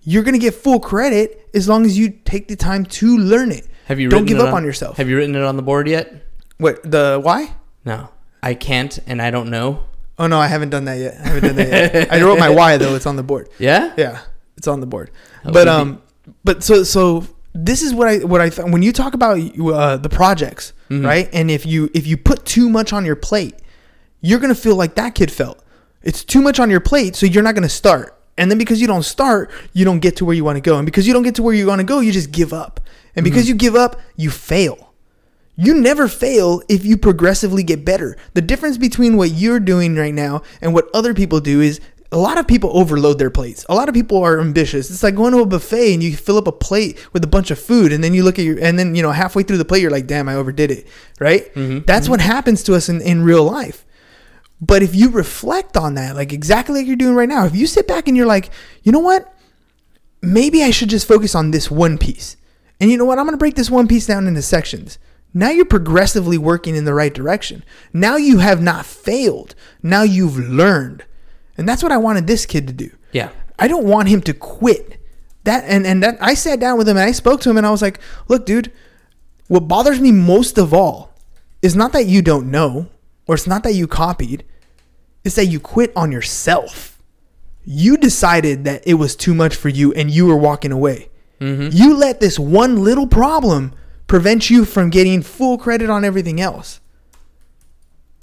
You're 0.03 0.23
going 0.23 0.35
to 0.35 0.39
get 0.39 0.55
full 0.55 0.79
credit 0.79 1.49
as 1.53 1.69
long 1.69 1.85
as 1.85 1.99
you 1.99 2.11
take 2.11 2.49
the 2.49 2.57
time 2.57 2.85
to 2.87 3.17
learn 3.17 3.51
it. 3.51 3.67
Have 3.87 3.99
you 3.99 4.09
don't 4.09 4.25
give 4.25 4.39
up 4.39 4.55
on, 4.55 4.65
yourself. 4.65 4.99
Have 4.99 5.09
you 5.09 5.17
written 5.17 5.35
it 5.35 5.43
on 5.43 5.57
the 5.57 5.63
board 5.63 5.89
yet? 5.89 6.27
what 6.61 6.89
the 6.89 7.19
why? 7.23 7.55
No. 7.85 8.11
I 8.43 8.55
can't 8.55 8.99
and 9.07 9.21
I 9.21 9.31
don't 9.31 9.51
know. 9.51 9.85
Oh 10.21 10.27
no, 10.29 10.39
I 10.39 10.47
haven't 10.47 10.71
done 10.71 10.85
that 10.85 10.99
yet. 10.99 11.15
I 11.19 11.29
haven't 11.29 11.43
done 11.45 11.57
that 11.57 11.69
yet. 11.95 12.13
I 12.13 12.23
wrote 12.23 12.39
my 12.39 12.51
why 12.51 12.77
though. 12.77 12.95
It's 12.95 13.07
on 13.07 13.17
the 13.17 13.23
board. 13.23 13.49
Yeah? 13.59 13.93
Yeah, 13.97 14.21
it's 14.57 14.69
on 14.69 14.81
the 14.81 14.87
board. 14.87 15.11
That 15.45 15.53
But 15.53 15.67
would 15.67 15.85
be- 15.85 15.91
um, 15.91 16.03
but 16.45 16.63
so 16.63 16.85
so 16.85 17.25
this 17.55 17.83
is 17.83 17.93
what 17.95 18.07
I 18.07 18.19
what 18.19 18.41
I 18.41 18.49
th- 18.51 18.69
when 18.71 18.83
you 18.83 18.93
talk 18.93 19.15
about 19.15 19.39
uh, 19.39 19.97
the 19.97 20.09
projects, 20.11 20.73
Mm-hmm. 20.91 21.07
right? 21.07 21.29
And 21.33 21.51
if 21.51 21.65
you 21.67 21.89
if 21.95 22.07
you 22.07 22.17
put 22.17 22.45
too 22.45 22.69
much 22.69 22.93
on 22.93 23.05
your 23.05 23.17
plate, 23.17 23.55
you're 24.21 24.41
gonna 24.41 24.55
feel 24.55 24.77
like 24.77 24.95
that 24.97 25.15
kid 25.15 25.31
felt. 25.33 25.63
It's 26.03 26.25
too 26.25 26.41
much 26.43 26.59
on 26.61 26.69
your 26.71 26.81
plate, 26.81 27.17
so 27.17 27.27
you're 27.27 27.43
not 27.43 27.55
gonna 27.55 27.69
start. 27.69 28.17
And 28.37 28.51
then 28.51 28.59
because 28.59 28.81
you 28.81 28.87
don't 28.87 29.03
start, 29.05 29.51
you 29.73 29.85
don't 29.85 30.01
get 30.01 30.17
to 30.17 30.25
where 30.25 30.35
you 30.35 30.45
want 30.45 30.57
to 30.57 30.61
go. 30.61 30.77
And 30.79 30.87
because 30.87 31.07
you 31.07 31.13
don't 31.13 31.23
get 31.23 31.35
to 31.37 31.43
where 31.43 31.55
you 31.55 31.67
want 31.67 31.81
to 31.81 31.85
go, 31.85 32.01
you 32.01 32.11
just 32.13 32.31
give 32.33 32.53
up. 32.53 32.81
And 33.15 33.23
because 33.25 33.49
you 33.49 33.55
give 33.55 33.75
up, 33.77 34.01
you 34.17 34.31
fail. 34.31 34.90
You 35.61 35.75
never 35.75 36.09
fail 36.09 36.63
if 36.69 36.85
you 36.85 36.97
progressively 36.97 37.63
get 37.63 37.85
better. 37.85 38.17
The 38.35 38.41
difference 38.41 38.79
between 38.79 39.17
what 39.17 39.31
you're 39.31 39.61
doing 39.61 39.97
right 39.97 40.15
now 40.15 40.43
and 40.61 40.75
what 40.75 40.89
other 40.95 41.15
people 41.15 41.41
do 41.41 41.61
is 41.61 41.81
a 42.13 42.19
lot 42.19 42.39
of 42.39 42.49
people 42.49 42.77
overload 42.77 43.19
their 43.19 43.31
plates. 43.31 43.65
A 43.69 43.75
lot 43.75 43.89
of 43.89 43.95
people 43.95 44.23
are 44.25 44.41
ambitious. 44.41 44.91
It's 44.91 45.03
like 45.03 45.15
going 45.15 45.33
to 45.33 45.41
a 45.41 45.47
buffet 45.47 45.95
and 45.95 46.03
you 46.03 46.17
fill 46.17 46.39
up 46.39 46.49
a 46.49 46.53
plate 46.53 46.99
with 47.13 47.23
a 47.23 47.29
bunch 47.29 47.51
of 47.51 47.59
food 47.59 47.93
and 47.93 48.03
then 48.03 48.15
you 48.15 48.25
look 48.25 48.39
at 48.39 48.45
your 48.45 48.59
and 48.59 48.79
then 48.79 48.95
you 48.95 49.03
know 49.03 49.13
halfway 49.13 49.43
through 49.43 49.59
the 49.59 49.65
plate 49.65 49.83
you're 49.83 49.91
like, 49.91 50.07
"Damn, 50.07 50.29
I 50.29 50.35
overdid 50.35 50.71
it." 50.71 50.89
Right? 51.21 51.55
Mm-hmm. 51.55 51.85
That's 51.87 52.09
what 52.09 52.21
happens 52.21 52.63
to 52.65 52.75
us 52.75 52.89
in 52.89 53.01
in 53.01 53.23
real 53.23 53.45
life. 53.45 53.85
But 54.61 54.83
if 54.83 54.95
you 54.95 55.11
reflect 55.11 55.77
on 55.77 55.95
that, 55.95 56.17
like 56.17 56.33
exactly 56.33 56.81
like 56.81 56.87
you're 56.87 56.97
doing 56.97 57.15
right 57.15 57.29
now, 57.29 57.47
if 57.47 57.55
you 57.55 57.67
sit 57.67 57.87
back 57.87 58.09
and 58.09 58.17
you're 58.17 58.27
like, 58.27 58.51
"You 58.83 58.93
know 58.93 58.99
what? 58.99 59.33
maybe 60.23 60.63
I 60.63 60.71
should 60.71 60.91
just 60.91 61.09
focus 61.09 61.35
on 61.35 61.51
this 61.51 61.71
one 61.71 61.99
piece. 61.99 62.37
And 62.81 62.91
you 62.91 62.97
know 62.97 63.05
what? 63.05 63.19
I'm 63.19 63.25
going 63.25 63.35
to 63.35 63.39
break 63.39 63.55
this 63.55 63.71
one 63.71 63.89
piece 63.89 64.07
down 64.07 64.27
into 64.27 64.43
sections. 64.43 64.99
Now 65.33 65.51
you're 65.51 65.65
progressively 65.65 66.39
working 66.39 66.75
in 66.75 66.85
the 66.85 66.95
right 66.95 67.15
direction. 67.15 67.65
Now 67.93 68.17
you 68.17 68.39
have 68.39 68.61
not 68.61 68.85
failed. 68.85 69.55
Now 69.83 70.03
you've 70.03 70.39
learned. 70.39 71.05
And 71.57 71.69
that's 71.69 71.83
what 71.83 71.93
I 71.93 71.99
wanted 71.99 72.27
this 72.27 72.47
kid 72.47 72.67
to 72.67 72.73
do. 72.73 72.91
Yeah. 73.13 73.31
I 73.59 73.69
don't 73.69 73.85
want 73.85 74.09
him 74.09 74.23
to 74.23 74.35
quit. 74.35 74.97
That 75.45 75.65
and 75.65 75.87
and 75.87 76.03
that 76.03 76.19
I 76.21 76.35
sat 76.35 76.61
down 76.61 76.77
with 76.77 76.89
him 76.89 76.97
and 76.97 77.09
I 77.09 77.13
spoke 77.13 77.41
to 77.43 77.51
him 77.51 77.57
and 77.57 77.67
I 77.67 77.71
was 77.71 77.81
like, 77.81 77.99
"Look, 78.29 78.45
dude, 78.45 78.73
what 79.49 79.69
bothers 79.69 80.01
me 80.01 80.13
most 80.13 80.59
of 80.59 80.75
all 80.75 81.13
is 81.63 81.75
not 81.75 81.93
that 81.93 82.07
you 82.07 82.23
don't 82.23 82.51
know 82.51 82.89
or 83.27 83.35
it's 83.35 83.47
not 83.47 83.63
that 83.63 83.75
you 83.75 83.87
copied. 83.87 84.45
It's 85.25 85.37
that 85.37 85.47
you 85.47 85.61
quit 85.61 85.93
on 85.95 86.13
yourself. 86.13 86.99
You 87.65 87.97
decided 87.97 88.65
that 88.65 88.83
it 88.87 88.95
was 88.95 89.15
too 89.15 89.35
much 89.35 89.55
for 89.55 89.69
you 89.69 89.93
and 89.93 90.11
you 90.11 90.27
were 90.27 90.37
walking 90.37 90.73
away. 90.73 91.11
Mm-hmm. 91.41 91.69
You 91.73 91.95
let 91.95 92.21
this 92.21 92.39
one 92.39 92.83
little 92.83 93.07
problem 93.07 93.73
prevent 94.11 94.51
you 94.51 94.65
from 94.65 94.91
getting 94.91 95.23
full 95.23 95.57
credit 95.57 95.89
on 95.89 96.05
everything 96.05 96.41
else. 96.41 96.81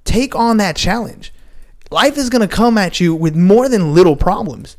Take 0.04 0.36
on 0.36 0.58
that 0.58 0.76
challenge. 0.76 1.34
Life 1.90 2.18
is 2.18 2.30
going 2.30 2.46
to 2.46 2.54
come 2.54 2.78
at 2.78 3.00
you 3.00 3.16
with 3.16 3.38
more 3.38 3.70
than 3.70 3.94
little 3.94 4.18
problems, 4.18 4.76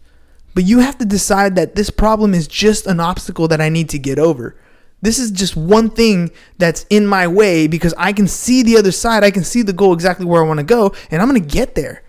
but 0.53 0.65
you 0.65 0.81
have 0.81 0.99
to 0.99 1.07
decide 1.07 1.57
that 1.57 1.77
this 1.77 1.89
problem 1.89 2.35
is 2.35 2.47
just 2.47 2.87
an 2.87 3.01
obstacle 3.01 3.49
that 3.49 3.59
I 3.59 3.71
need 3.71 3.89
to 3.89 3.99
get 3.99 4.19
over. 4.19 4.55
This 5.01 5.19
is 5.19 5.31
just 5.31 5.57
one 5.57 5.89
thing 5.89 6.31
that's 6.59 6.85
in 6.91 7.07
my 7.07 7.27
way 7.27 7.69
because 7.69 7.95
I 7.97 8.13
can 8.13 8.29
see 8.29 8.63
the 8.63 8.77
other 8.77 8.93
side. 8.93 9.25
I 9.25 9.31
can 9.31 9.45
see 9.45 9.63
the 9.63 9.73
goal 9.73 9.95
exactly 9.95 10.27
where 10.27 10.45
I 10.45 10.47
want 10.47 10.59
to 10.59 10.65
go, 10.65 10.95
and 11.11 11.23
I'm 11.23 11.31
going 11.31 11.43
to 11.43 11.49
get 11.49 11.75
there. 11.75 12.03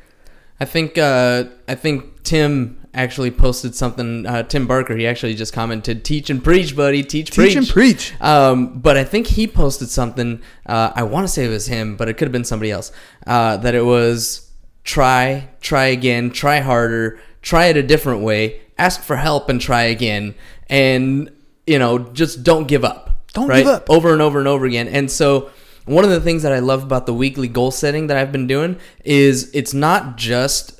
I 0.59 0.65
think 0.65 0.97
uh, 0.97 1.45
I 1.69 1.75
think 1.75 2.23
Tim 2.23 2.78
actually 2.93 3.31
posted 3.31 3.75
something. 3.75 4.25
Uh, 4.25 4.43
Tim 4.43 4.67
Barker, 4.67 4.95
he 4.95 5.07
actually 5.07 5.35
just 5.35 5.53
commented, 5.53 6.03
"Teach 6.03 6.29
and 6.29 6.43
preach, 6.43 6.75
buddy. 6.75 7.03
Teach, 7.03 7.31
Teach 7.31 7.55
and 7.55 7.67
preach. 7.67 8.13
Um, 8.21 8.79
but 8.79 8.97
I 8.97 9.03
think 9.03 9.27
he 9.27 9.47
posted 9.47 9.89
something. 9.89 10.41
Uh, 10.65 10.91
I 10.95 11.03
want 11.03 11.25
to 11.25 11.27
say 11.31 11.45
it 11.45 11.49
was 11.49 11.67
him, 11.67 11.95
but 11.95 12.09
it 12.09 12.13
could 12.13 12.27
have 12.27 12.31
been 12.31 12.45
somebody 12.45 12.71
else. 12.71 12.91
Uh, 13.25 13.57
that 13.57 13.75
it 13.75 13.85
was 13.85 14.51
try, 14.83 15.49
try 15.61 15.85
again, 15.85 16.31
try 16.31 16.59
harder, 16.59 17.19
try 17.41 17.67
it 17.67 17.77
a 17.77 17.83
different 17.83 18.21
way, 18.21 18.61
ask 18.77 19.01
for 19.01 19.15
help, 19.17 19.49
and 19.49 19.61
try 19.61 19.83
again, 19.83 20.35
and 20.67 21.31
you 21.67 21.77
know, 21.77 21.99
just 21.99 22.43
don't 22.43 22.67
give 22.67 22.83
up. 22.83 23.11
Don't 23.33 23.47
right? 23.47 23.59
give 23.59 23.67
up. 23.67 23.89
over 23.89 24.11
and 24.11 24.21
over 24.21 24.39
and 24.39 24.47
over 24.47 24.65
again. 24.65 24.87
And 24.87 25.11
so 25.11 25.51
one 25.85 26.03
of 26.03 26.09
the 26.09 26.19
things 26.19 26.43
that 26.43 26.51
I 26.51 26.59
love 26.59 26.83
about 26.83 27.05
the 27.05 27.13
weekly 27.13 27.47
goal 27.47 27.71
setting 27.71 28.07
that 28.07 28.17
I've 28.17 28.31
been 28.31 28.47
doing 28.47 28.79
is 29.03 29.51
it's 29.53 29.73
not 29.73 30.17
just 30.17 30.78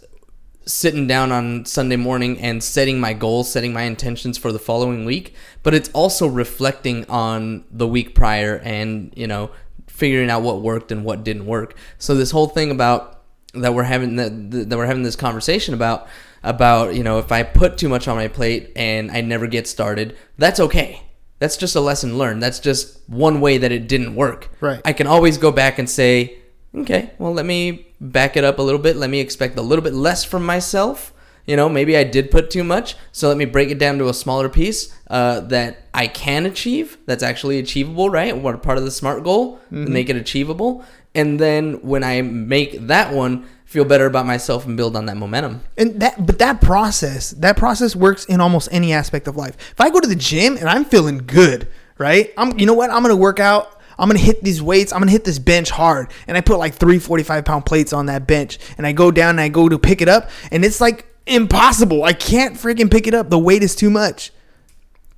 sitting 0.69 1.08
down 1.08 1.32
on 1.32 1.65
Sunday 1.65 1.95
morning 1.95 2.39
and 2.39 2.63
setting 2.63 2.99
my 2.99 3.13
goals, 3.13 3.51
setting 3.51 3.73
my 3.73 3.82
intentions 3.84 4.38
for 4.38 4.51
the 4.51 4.60
following 4.60 5.03
week, 5.03 5.34
but 5.63 5.73
it's 5.73 5.89
also 5.89 6.27
reflecting 6.27 7.05
on 7.10 7.65
the 7.71 7.88
week 7.88 8.13
prior 8.13 8.58
and, 8.63 9.12
you 9.15 9.25
know, 9.25 9.49
figuring 9.88 10.29
out 10.29 10.43
what 10.43 10.62
worked 10.62 10.91
and 10.91 11.03
what 11.03 11.23
didn't 11.23 11.47
work. 11.47 11.75
So 11.97 12.13
this 12.13 12.32
whole 12.32 12.47
thing 12.47 12.69
about 12.69 13.23
that 13.55 13.73
we're 13.73 13.84
having 13.84 14.15
that, 14.17 14.69
that 14.69 14.77
we're 14.77 14.86
having 14.86 15.03
this 15.03 15.15
conversation 15.15 15.73
about 15.73 16.08
about, 16.43 16.93
you 16.93 17.03
know, 17.03 17.17
if 17.17 17.32
I 17.32 17.43
put 17.43 17.77
too 17.77 17.89
much 17.89 18.08
on 18.08 18.15
my 18.15 18.27
plate 18.27 18.71
and 18.75 19.12
I 19.12 19.21
never 19.21 19.47
get 19.47 19.67
started, 19.67 20.15
that's 20.38 20.60
okay. 20.60 21.03
That's 21.39 21.58
just 21.58 21.75
a 21.75 21.82
lesson 21.82 22.17
learned. 22.17 22.43
That's 22.43 22.60
just 22.60 22.99
one 23.10 23.41
way 23.41 23.58
that 23.58 23.71
it 23.71 23.88
didn't 23.88 24.15
work. 24.15 24.49
Right. 24.62 24.82
I 24.86 24.93
can 24.93 25.08
always 25.08 25.38
go 25.38 25.51
back 25.51 25.79
and 25.79 25.89
say, 25.89 26.38
okay, 26.75 27.12
well, 27.17 27.34
let 27.34 27.45
me 27.45 27.88
back 27.99 28.38
it 28.38 28.43
up 28.43 28.60
a 28.60 28.62
little 28.62 28.79
bit. 28.82 28.95
Let 28.95 29.10
me 29.10 29.19
expect 29.19 29.58
a 29.58 29.62
little 29.62 29.84
bit 29.84 29.93
less 29.93 30.23
from 30.23 30.45
myself. 30.45 31.13
You 31.45 31.55
know, 31.55 31.67
maybe 31.67 31.97
I 31.97 32.03
did 32.03 32.29
put 32.29 32.51
too 32.51 32.63
much, 32.63 32.95
so 33.12 33.27
let 33.27 33.38
me 33.38 33.45
break 33.45 33.69
it 33.69 33.79
down 33.79 33.97
to 33.97 34.10
a 34.10 34.13
smaller 34.13 34.49
piece 34.49 34.95
uh, 35.08 35.39
that 35.41 35.86
I 35.95 36.08
can 36.08 36.45
achieve. 36.45 36.99
That's 37.08 37.23
actually 37.23 37.58
achievable, 37.58 38.12
right? 38.12 38.38
What 38.38 38.62
part 38.62 38.77
of 38.77 38.84
the 38.84 38.91
smart 38.91 39.23
goal? 39.23 39.60
Make 39.71 40.10
it 40.10 40.15
achievable, 40.15 40.86
and 41.15 41.39
then 41.39 41.82
when 41.82 42.03
I 42.03 42.21
make 42.21 42.79
that 42.88 43.13
one, 43.13 43.47
feel 43.65 43.86
better 43.86 44.05
about 44.05 44.25
myself 44.25 44.65
and 44.65 44.77
build 44.77 44.95
on 44.95 45.05
that 45.08 45.17
momentum. 45.17 45.62
And 45.77 45.99
that, 46.01 46.25
but 46.25 46.39
that 46.39 46.60
process, 46.62 47.32
that 47.32 47.55
process 47.58 47.95
works 47.95 48.25
in 48.25 48.41
almost 48.41 48.67
any 48.71 48.93
aspect 48.93 49.27
of 49.27 49.36
life. 49.36 49.55
If 49.71 49.79
I 49.79 49.89
go 49.89 49.99
to 49.99 50.08
the 50.08 50.15
gym 50.15 50.58
and 50.58 50.67
I'm 50.67 50.86
feeling 50.86 51.19
good, 51.19 51.67
right? 51.97 52.32
I'm, 52.38 52.58
you 52.60 52.65
know 52.65 52.73
what? 52.73 52.89
I'm 52.89 53.01
gonna 53.01 53.15
work 53.15 53.39
out. 53.39 53.78
I'm 53.99 54.07
gonna 54.09 54.19
hit 54.19 54.43
these 54.43 54.62
weights. 54.62 54.93
I'm 54.93 54.99
gonna 54.99 55.12
hit 55.12 55.23
this 55.25 55.39
bench 55.39 55.69
hard, 55.69 56.12
and 56.27 56.38
I 56.38 56.41
put 56.41 56.57
like 56.57 56.73
three 56.75 56.99
45 56.99 57.45
pound 57.45 57.65
plates 57.65 57.93
on 57.93 58.05
that 58.07 58.25
bench, 58.27 58.57
and 58.77 58.88
I 58.88 58.91
go 58.93 59.12
down 59.12 59.31
and 59.31 59.41
I 59.41 59.49
go 59.49 59.67
to 59.69 59.77
pick 59.77 60.01
it 60.01 60.09
up, 60.09 60.29
and 60.51 60.63
it's 60.65 60.79
like 60.81 61.05
impossible. 61.27 62.03
I 62.03 62.13
can't 62.13 62.55
freaking 62.55 62.89
pick 62.89 63.05
it 63.07 63.13
up. 63.13 63.29
The 63.29 63.38
weight 63.39 63.62
is 63.63 63.75
too 63.75 63.89
much. 63.89 64.31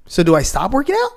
So 0.07 0.23
do 0.23 0.35
I 0.35 0.41
stop 0.41 0.71
working 0.71 0.95
out? 1.01 1.11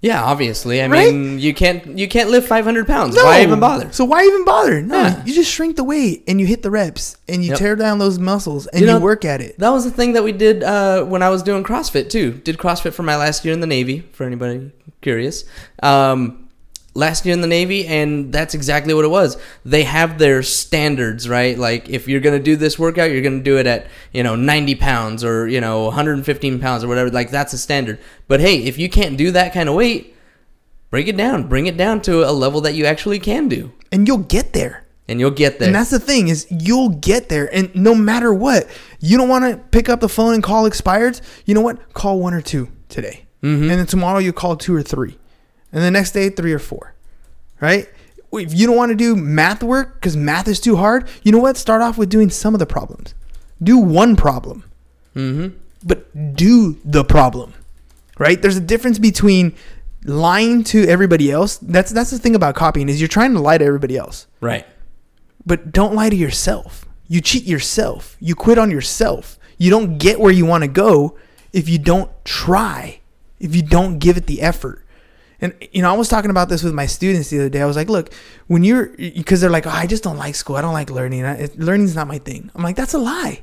Yeah, 0.00 0.22
obviously. 0.22 0.80
I 0.80 0.86
Right? 0.86 1.12
mean, 1.12 1.40
you 1.40 1.52
can't 1.52 1.98
you 1.98 2.06
can't 2.08 2.30
lift 2.30 2.46
500 2.48 2.86
pounds. 2.86 3.16
No. 3.16 3.24
Why 3.24 3.42
even 3.42 3.58
bother? 3.58 3.88
So 3.90 4.04
why 4.04 4.24
even 4.24 4.44
bother? 4.44 4.80
No, 4.80 4.96
Yeah. 4.96 5.24
you 5.24 5.34
just 5.34 5.50
shrink 5.50 5.74
the 5.74 5.82
weight 5.82 6.22
and 6.28 6.40
you 6.40 6.46
hit 6.46 6.62
the 6.62 6.70
reps 6.70 7.16
and 7.28 7.42
you 7.42 7.50
Yep. 7.50 7.58
tear 7.58 7.76
down 7.76 7.98
those 7.98 8.16
muscles 8.16 8.68
and 8.68 8.80
you, 8.80 8.86
know, 8.86 9.00
work 9.00 9.24
at 9.24 9.40
it. 9.40 9.58
That 9.58 9.70
was 9.70 9.82
the 9.84 9.90
thing 9.90 10.12
that 10.12 10.22
we 10.22 10.30
did 10.30 10.62
uh, 10.62 11.02
when 11.02 11.20
I 11.24 11.30
was 11.30 11.42
doing 11.42 11.64
CrossFit 11.64 12.10
too. 12.10 12.40
Did 12.44 12.58
CrossFit 12.58 12.92
for 12.92 13.02
my 13.02 13.16
last 13.16 13.44
year 13.44 13.52
in 13.52 13.58
the 13.60 13.66
Navy. 13.66 14.08
For 14.12 14.22
anybody 14.24 14.70
curious, 15.02 15.42
um, 15.82 16.47
last 16.94 17.24
year 17.24 17.32
in 17.32 17.40
the 17.40 17.46
Navy, 17.46 17.86
and 17.86 18.32
that's 18.32 18.54
exactly 18.54 18.92
what 18.94 19.04
it 19.04 19.08
was. 19.08 19.36
They 19.64 19.84
have 19.84 20.18
their 20.18 20.42
standards, 20.42 21.28
right? 21.28 21.56
Like 21.58 21.88
if 21.88 22.08
you're 22.08 22.20
gonna 22.20 22.38
do 22.40 22.56
this 22.56 22.78
workout, 22.78 23.10
you're 23.10 23.22
gonna 23.22 23.42
do 23.42 23.58
it 23.58 23.66
at 23.66 23.86
you 24.12 24.22
know 24.22 24.34
90 24.36 24.74
pounds 24.76 25.24
or 25.24 25.46
you 25.48 25.60
know 25.60 25.84
115 25.84 26.58
pounds 26.60 26.84
or 26.84 26.88
whatever. 26.88 27.10
Like 27.10 27.30
that's 27.30 27.52
a 27.52 27.58
standard. 27.58 27.98
But 28.26 28.40
hey, 28.40 28.64
if 28.64 28.78
you 28.78 28.88
can't 28.88 29.16
do 29.16 29.30
that 29.32 29.52
kind 29.52 29.68
of 29.68 29.74
weight, 29.74 30.14
break 30.90 31.06
it 31.08 31.16
down. 31.16 31.48
Bring 31.48 31.66
it 31.66 31.76
down 31.76 32.00
to 32.02 32.28
a 32.28 32.32
level 32.32 32.60
that 32.62 32.74
you 32.74 32.84
actually 32.86 33.18
can 33.18 33.48
do, 33.48 33.72
And 33.92 34.06
you'll 34.08 34.18
get 34.18 34.52
there. 34.52 34.84
and 35.08 35.20
you'll 35.20 35.30
get 35.30 35.58
there. 35.58 35.68
And 35.68 35.74
that's 35.74 35.90
the 35.90 35.98
thing 36.00 36.28
is 36.28 36.46
you'll 36.50 36.90
get 36.90 37.28
there. 37.30 37.48
And 37.54 37.74
no 37.74 37.94
matter 37.94 38.32
what, 38.34 38.66
you 39.00 39.16
don't 39.16 39.28
want 39.28 39.44
to 39.50 39.56
pick 39.70 39.88
up 39.88 40.00
the 40.00 40.08
phone 40.08 40.34
and 40.34 40.42
call 40.42 40.68
expireds. 40.68 41.22
You 41.46 41.54
know 41.54 41.62
what? 41.62 41.94
Call 41.94 42.18
one 42.20 42.34
or 42.34 42.42
two 42.42 42.68
today. 42.90 43.24
Mm-hmm. 43.42 43.62
And 43.70 43.70
then 43.70 43.86
tomorrow 43.86 44.18
you 44.18 44.32
call 44.32 44.56
two 44.56 44.74
or 44.74 44.82
three. 44.82 45.16
And 45.72 45.82
the 45.82 45.90
next 45.90 46.12
day, 46.12 46.30
three 46.30 46.52
or 46.52 46.58
four. 46.58 46.94
Right? 47.60 47.88
If 48.32 48.52
you 48.54 48.66
don't 48.66 48.76
want 48.76 48.90
to 48.90 48.96
do 48.96 49.16
math 49.16 49.62
work 49.62 49.94
because 49.94 50.16
math 50.16 50.48
is 50.48 50.60
too 50.60 50.76
hard, 50.76 51.08
you 51.22 51.32
know 51.32 51.38
what? 51.38 51.56
Start 51.56 51.82
off 51.82 51.96
with 51.98 52.08
doing 52.10 52.30
some 52.30 52.54
of 52.54 52.58
the 52.58 52.66
problems. 52.66 53.14
Do 53.62 53.78
one 53.78 54.16
problem. 54.16 54.64
mm-hmm. 55.16 55.56
but 55.84 56.34
do 56.36 56.78
the 56.84 57.04
problem 57.04 57.54
right 58.18 58.42
there's 58.42 58.56
a 58.56 58.60
difference 58.60 58.98
between 58.98 59.54
lying 60.04 60.64
to 60.64 60.84
everybody 60.88 61.30
else 61.30 61.56
that's 61.58 61.90
that's 61.92 62.10
the 62.10 62.18
thing 62.18 62.34
about 62.34 62.54
copying 62.56 62.88
is 62.88 63.00
you're 63.00 63.08
trying 63.08 63.32
to 63.32 63.38
lie 63.40 63.56
to 63.58 63.64
everybody 63.64 63.96
else 63.96 64.26
Right. 64.40 64.66
but 65.46 65.70
don't 65.72 65.94
lie 65.94 66.10
to 66.10 66.16
yourself 66.16 66.84
you 67.06 67.20
cheat 67.20 67.44
yourself 67.44 68.16
you 68.20 68.34
quit 68.34 68.58
on 68.58 68.70
yourself 68.72 69.38
you 69.56 69.70
don't 69.70 69.98
get 69.98 70.18
where 70.20 70.32
you 70.32 70.44
want 70.46 70.62
to 70.64 70.68
go 70.68 71.16
if 71.52 71.68
you 71.68 71.78
don't 71.78 72.10
try 72.24 73.00
if 73.38 73.54
you 73.54 73.62
don't 73.62 73.98
give 74.00 74.16
it 74.16 74.26
the 74.26 74.42
effort 74.42 74.84
and 75.40 75.54
you 75.72 75.82
know 75.82 75.90
i 75.92 75.96
was 75.96 76.08
talking 76.08 76.30
about 76.30 76.48
this 76.48 76.62
with 76.62 76.74
my 76.74 76.86
students 76.86 77.30
the 77.30 77.38
other 77.38 77.48
day 77.48 77.60
i 77.62 77.66
was 77.66 77.76
like 77.76 77.88
look 77.88 78.12
when 78.48 78.64
you're 78.64 78.86
because 78.96 79.40
they're 79.40 79.50
like 79.50 79.66
oh, 79.66 79.70
i 79.70 79.86
just 79.86 80.02
don't 80.02 80.16
like 80.16 80.34
school 80.34 80.56
i 80.56 80.60
don't 80.60 80.72
like 80.74 80.90
learning 80.90 81.24
I, 81.24 81.34
it- 81.44 81.58
learning's 81.58 81.94
not 81.94 82.06
my 82.08 82.18
thing 82.18 82.50
i'm 82.54 82.62
like 82.62 82.76
that's 82.76 82.94
a 82.94 82.98
lie 82.98 83.42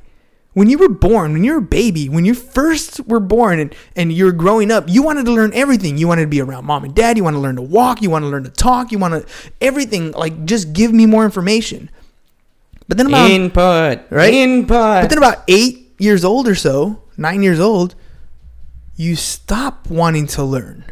when 0.52 0.70
you 0.70 0.78
were 0.78 0.88
born, 0.88 1.34
when 1.34 1.44
you're 1.44 1.58
a 1.58 1.60
baby, 1.60 2.08
when 2.08 2.24
you 2.24 2.32
first 2.32 3.06
were 3.06 3.20
born 3.20 3.58
and, 3.60 3.74
and 3.94 4.10
you're 4.10 4.32
growing 4.32 4.70
up, 4.70 4.84
you 4.88 5.02
wanted 5.02 5.26
to 5.26 5.32
learn 5.32 5.52
everything. 5.52 5.98
You 5.98 6.08
wanted 6.08 6.22
to 6.22 6.28
be 6.28 6.40
around 6.40 6.64
mom 6.64 6.82
and 6.82 6.94
dad. 6.94 7.18
You 7.18 7.24
want 7.24 7.34
to 7.34 7.40
learn 7.40 7.56
to 7.56 7.60
walk. 7.62 8.00
You 8.00 8.08
want 8.08 8.22
to 8.22 8.28
learn 8.30 8.44
to 8.44 8.48
talk. 8.50 8.90
You 8.90 8.96
want 8.98 9.12
to 9.28 9.52
everything. 9.60 10.12
Like, 10.12 10.46
just 10.46 10.72
give 10.72 10.94
me 10.94 11.04
more 11.04 11.26
information. 11.26 11.90
But 12.88 12.96
then 12.96 13.08
about 13.08 13.30
Input. 13.30 14.00
right? 14.08 14.32
Input. 14.32 14.70
But 14.70 15.08
then 15.08 15.18
about 15.18 15.44
eight 15.46 15.92
years 15.98 16.24
old 16.24 16.48
or 16.48 16.54
so, 16.54 17.02
nine 17.18 17.42
years 17.42 17.60
old, 17.60 17.94
you 18.94 19.14
stop 19.14 19.90
wanting 19.90 20.26
to 20.28 20.42
learn. 20.42 20.84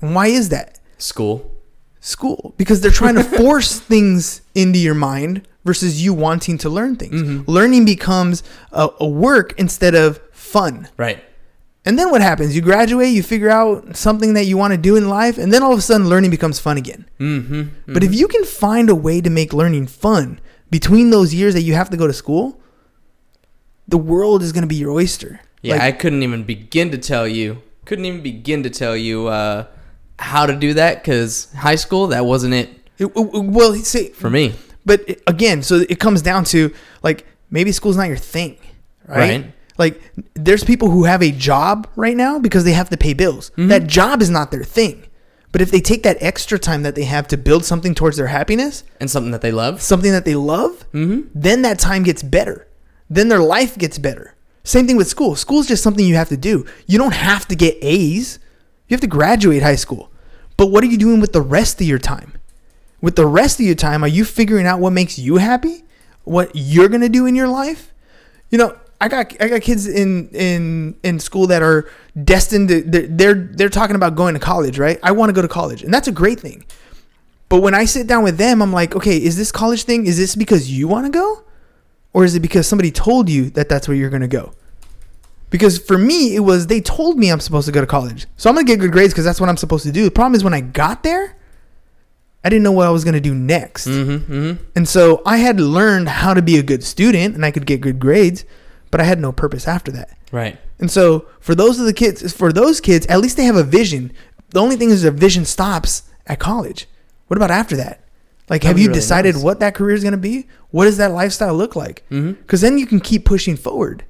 And 0.00 0.14
why 0.14 0.28
is 0.28 0.48
that? 0.50 0.78
School. 0.98 1.50
School. 2.00 2.54
Because 2.56 2.80
they're 2.80 2.90
trying 2.90 3.14
to 3.16 3.24
force 3.42 3.78
things 3.78 4.42
into 4.54 4.78
your 4.78 4.94
mind 4.94 5.46
versus 5.64 6.02
you 6.02 6.14
wanting 6.14 6.58
to 6.58 6.68
learn 6.70 6.96
things. 6.96 7.48
Learning 7.48 7.84
becomes 7.84 8.42
a, 8.72 8.88
a 9.00 9.08
work 9.08 9.54
instead 9.58 9.94
of 9.94 10.20
fun. 10.32 10.88
Right. 10.96 11.22
And 11.84 11.98
then 11.98 12.10
what 12.10 12.20
happens? 12.20 12.54
You 12.54 12.62
graduate, 12.62 13.10
you 13.10 13.22
figure 13.22 13.50
out 13.50 13.96
something 13.96 14.34
that 14.34 14.44
you 14.46 14.56
want 14.56 14.72
to 14.72 14.76
do 14.76 14.96
in 14.96 15.08
life, 15.08 15.38
and 15.38 15.52
then 15.52 15.62
all 15.62 15.72
of 15.72 15.78
a 15.78 15.82
sudden 15.82 16.08
learning 16.08 16.32
becomes 16.32 16.58
fun 16.58 16.76
again. 16.76 17.08
Mm-hmm. 17.20 17.92
But 17.92 18.02
if 18.02 18.12
you 18.12 18.26
can 18.26 18.44
find 18.44 18.90
a 18.90 18.94
way 18.94 19.20
to 19.20 19.30
make 19.30 19.52
learning 19.52 19.86
fun 19.86 20.40
between 20.68 21.10
those 21.10 21.32
years 21.32 21.54
that 21.54 21.62
you 21.62 21.74
have 21.74 21.88
to 21.90 21.96
go 21.96 22.08
to 22.08 22.12
school, 22.12 22.60
the 23.86 23.98
world 23.98 24.42
is 24.42 24.50
going 24.50 24.62
to 24.62 24.68
be 24.68 24.74
your 24.74 24.90
oyster. 24.90 25.40
Yeah, 25.62 25.74
Like, 25.74 25.82
I 25.82 25.92
couldn't 25.92 26.24
even 26.24 26.42
begin 26.42 26.90
to 26.90 26.98
tell 26.98 27.26
you. 27.28 27.62
Couldn't 27.84 28.04
even 28.04 28.20
begin 28.20 28.64
to 28.64 28.70
tell 28.70 28.96
you 28.96 29.28
uh, 29.28 29.66
how 30.18 30.46
to 30.46 30.54
do 30.56 30.74
that 30.74 31.02
because 31.02 31.52
high 31.54 31.74
school 31.76 32.06
that 32.08 32.24
wasn't 32.26 32.54
it 32.54 32.70
it- 32.98 33.14
well, 33.14 33.74
see, 33.74 34.08
for 34.08 34.30
me. 34.30 34.54
but 34.86 35.04
it- 35.06 35.22
again, 35.26 35.62
so 35.62 35.84
it 35.88 35.98
comes 36.00 36.22
down 36.22 36.44
to 36.44 36.72
like 37.02 37.26
maybe 37.50 37.70
school's 37.72 37.96
not 37.96 38.08
your 38.08 38.16
thing, 38.16 38.56
right? 39.06 39.18
Right. 39.42 39.52
Like 39.78 40.00
there's 40.34 40.64
people 40.64 40.90
who 40.90 41.04
have 41.04 41.22
a 41.22 41.30
job 41.30 41.86
right 41.96 42.16
now 42.16 42.38
because 42.38 42.64
they 42.64 42.72
have 42.72 42.88
to 42.90 42.96
pay 42.96 43.12
bills. 43.12 43.50
Mm-hmm. 43.50 43.68
That 43.68 43.86
job 43.86 44.22
is 44.22 44.30
not 44.30 44.50
their 44.50 44.64
thing. 44.64 45.02
But 45.52 45.60
if 45.60 45.70
they 45.70 45.80
take 45.80 46.02
that 46.02 46.16
extra 46.20 46.58
time 46.58 46.82
that 46.82 46.94
they 46.94 47.04
have 47.04 47.28
to 47.28 47.36
build 47.36 47.64
something 47.64 47.94
towards 47.94 48.16
their 48.16 48.26
happiness, 48.26 48.82
And 49.00 49.10
something 49.10 49.30
that 49.32 49.40
they 49.42 49.52
love. 49.52 49.80
something 49.82 50.12
that 50.12 50.24
they 50.24 50.34
love, 50.34 50.84
then 50.92 51.62
that 51.62 51.78
time 51.78 52.02
gets 52.02 52.22
better. 52.22 52.66
Then 53.08 53.28
their 53.28 53.40
life 53.40 53.76
gets 53.78 53.96
better. 53.98 54.34
Same 54.64 54.86
thing 54.86 54.96
with 54.96 55.06
school. 55.08 55.36
School's 55.36 55.66
just 55.68 55.82
something 55.82 56.04
you 56.04 56.16
have 56.16 56.28
to 56.30 56.36
do. 56.36 56.64
You 56.86 56.98
don't 56.98 57.14
have 57.14 57.46
to 57.48 57.54
get 57.54 57.76
A's. 57.82 58.38
You 58.88 58.94
have 58.94 59.00
to 59.00 59.06
graduate 59.06 59.62
high 59.62 59.76
school. 59.76 60.10
But 60.56 60.66
what 60.68 60.82
are 60.84 60.86
you 60.86 60.98
doing 60.98 61.20
with 61.20 61.32
the 61.32 61.40
rest 61.40 61.80
of 61.80 61.86
your 61.86 61.98
time? 61.98 62.32
With 63.00 63.16
the 63.16 63.26
rest 63.26 63.60
of 63.60 63.66
your 63.66 63.74
time, 63.74 64.02
are 64.02 64.08
you 64.08 64.24
figuring 64.24 64.66
out 64.66 64.80
what 64.80 64.92
makes 64.92 65.18
you 65.18 65.36
happy? 65.36 65.84
What 66.24 66.50
you're 66.54 66.88
gonna 66.88 67.08
do 67.08 67.26
in 67.26 67.34
your 67.34 67.48
life? 67.48 67.92
You 68.50 68.58
know, 68.58 68.76
I 69.00 69.08
got 69.08 69.32
I 69.40 69.48
got 69.48 69.60
kids 69.60 69.86
in 69.86 70.28
in 70.30 70.96
in 71.02 71.20
school 71.20 71.46
that 71.48 71.62
are 71.62 71.88
destined 72.24 72.68
to 72.68 72.82
they're 72.82 73.34
they're, 73.34 73.68
talking 73.68 73.96
about 73.96 74.14
going 74.14 74.34
to 74.34 74.40
college, 74.40 74.78
right? 74.78 74.98
I 75.02 75.12
want 75.12 75.28
to 75.28 75.34
go 75.34 75.42
to 75.42 75.48
college, 75.48 75.82
and 75.82 75.92
that's 75.92 76.08
a 76.08 76.12
great 76.12 76.40
thing. 76.40 76.64
But 77.48 77.60
when 77.60 77.74
I 77.74 77.84
sit 77.84 78.06
down 78.06 78.24
with 78.24 78.38
them, 78.38 78.62
I'm 78.62 78.72
like, 78.72 78.96
okay, 78.96 79.16
is 79.16 79.36
this 79.36 79.52
college 79.52 79.84
thing? 79.84 80.06
Is 80.06 80.16
this 80.16 80.34
because 80.34 80.70
you 80.72 80.88
want 80.88 81.06
to 81.06 81.12
go, 81.12 81.44
or 82.12 82.24
is 82.24 82.34
it 82.34 82.40
because 82.40 82.66
somebody 82.66 82.90
told 82.90 83.28
you 83.28 83.50
that 83.50 83.68
that's 83.68 83.86
where 83.86 83.96
you're 83.96 84.10
gonna 84.10 84.28
go? 84.28 84.54
Because 85.56 85.78
for 85.78 85.98
me, 85.98 86.34
it 86.36 86.40
was 86.40 86.66
they 86.66 86.80
told 86.80 87.18
me 87.18 87.30
I'm 87.30 87.40
supposed 87.40 87.66
to 87.66 87.72
go 87.72 87.80
to 87.80 87.86
college, 87.86 88.26
so 88.36 88.50
I'm 88.50 88.56
gonna 88.56 88.66
get 88.66 88.80
good 88.80 88.92
grades 88.92 89.12
because 89.12 89.24
that's 89.24 89.40
what 89.40 89.48
I'm 89.48 89.56
supposed 89.56 89.84
to 89.84 89.92
do. 89.92 90.04
The 90.04 90.10
problem 90.10 90.34
is 90.34 90.44
when 90.44 90.54
I 90.54 90.60
got 90.60 91.02
there, 91.02 91.36
I 92.44 92.48
didn't 92.48 92.62
know 92.62 92.72
what 92.72 92.86
I 92.86 92.90
was 92.90 93.04
gonna 93.04 93.20
do 93.20 93.34
next. 93.34 93.86
Mm-hmm. 93.86 94.32
Mm-hmm. 94.32 94.64
And 94.76 94.88
so 94.88 95.22
I 95.24 95.38
had 95.38 95.58
learned 95.58 96.08
how 96.08 96.34
to 96.34 96.42
be 96.42 96.58
a 96.58 96.62
good 96.62 96.84
student 96.84 97.34
and 97.34 97.44
I 97.44 97.50
could 97.50 97.66
get 97.66 97.80
good 97.80 97.98
grades, 97.98 98.44
but 98.90 99.00
I 99.00 99.04
had 99.04 99.18
no 99.18 99.32
purpose 99.32 99.66
after 99.66 99.90
that. 99.92 100.10
Right. 100.30 100.58
And 100.78 100.90
so 100.90 101.26
for 101.40 101.54
those 101.54 101.78
of 101.80 101.86
the 101.86 101.92
kids, 101.92 102.32
for 102.32 102.52
those 102.52 102.80
kids, 102.80 103.06
at 103.06 103.20
least 103.20 103.36
they 103.36 103.44
have 103.44 103.56
a 103.56 103.64
vision. 103.64 104.12
The 104.50 104.60
only 104.60 104.76
thing 104.76 104.90
is 104.90 105.02
their 105.02 105.10
vision 105.10 105.44
stops 105.44 106.02
at 106.26 106.38
college. 106.38 106.86
What 107.28 107.36
about 107.36 107.50
after 107.50 107.76
that? 107.76 108.02
Like, 108.48 108.62
have 108.62 108.78
you 108.78 108.88
really 108.88 109.00
decided 109.00 109.34
knows. 109.34 109.44
what 109.44 109.60
that 109.60 109.74
career 109.74 109.94
is 109.94 110.02
going 110.02 110.12
to 110.12 110.18
be? 110.18 110.46
What 110.70 110.84
does 110.84 110.98
that 110.98 111.10
lifestyle 111.10 111.54
look 111.54 111.74
like? 111.74 112.04
Because 112.08 112.60
then 112.60 112.78
you 112.78 112.86
can 112.86 113.00
keep 113.00 113.24
pushing 113.24 113.56
forward, 113.56 114.04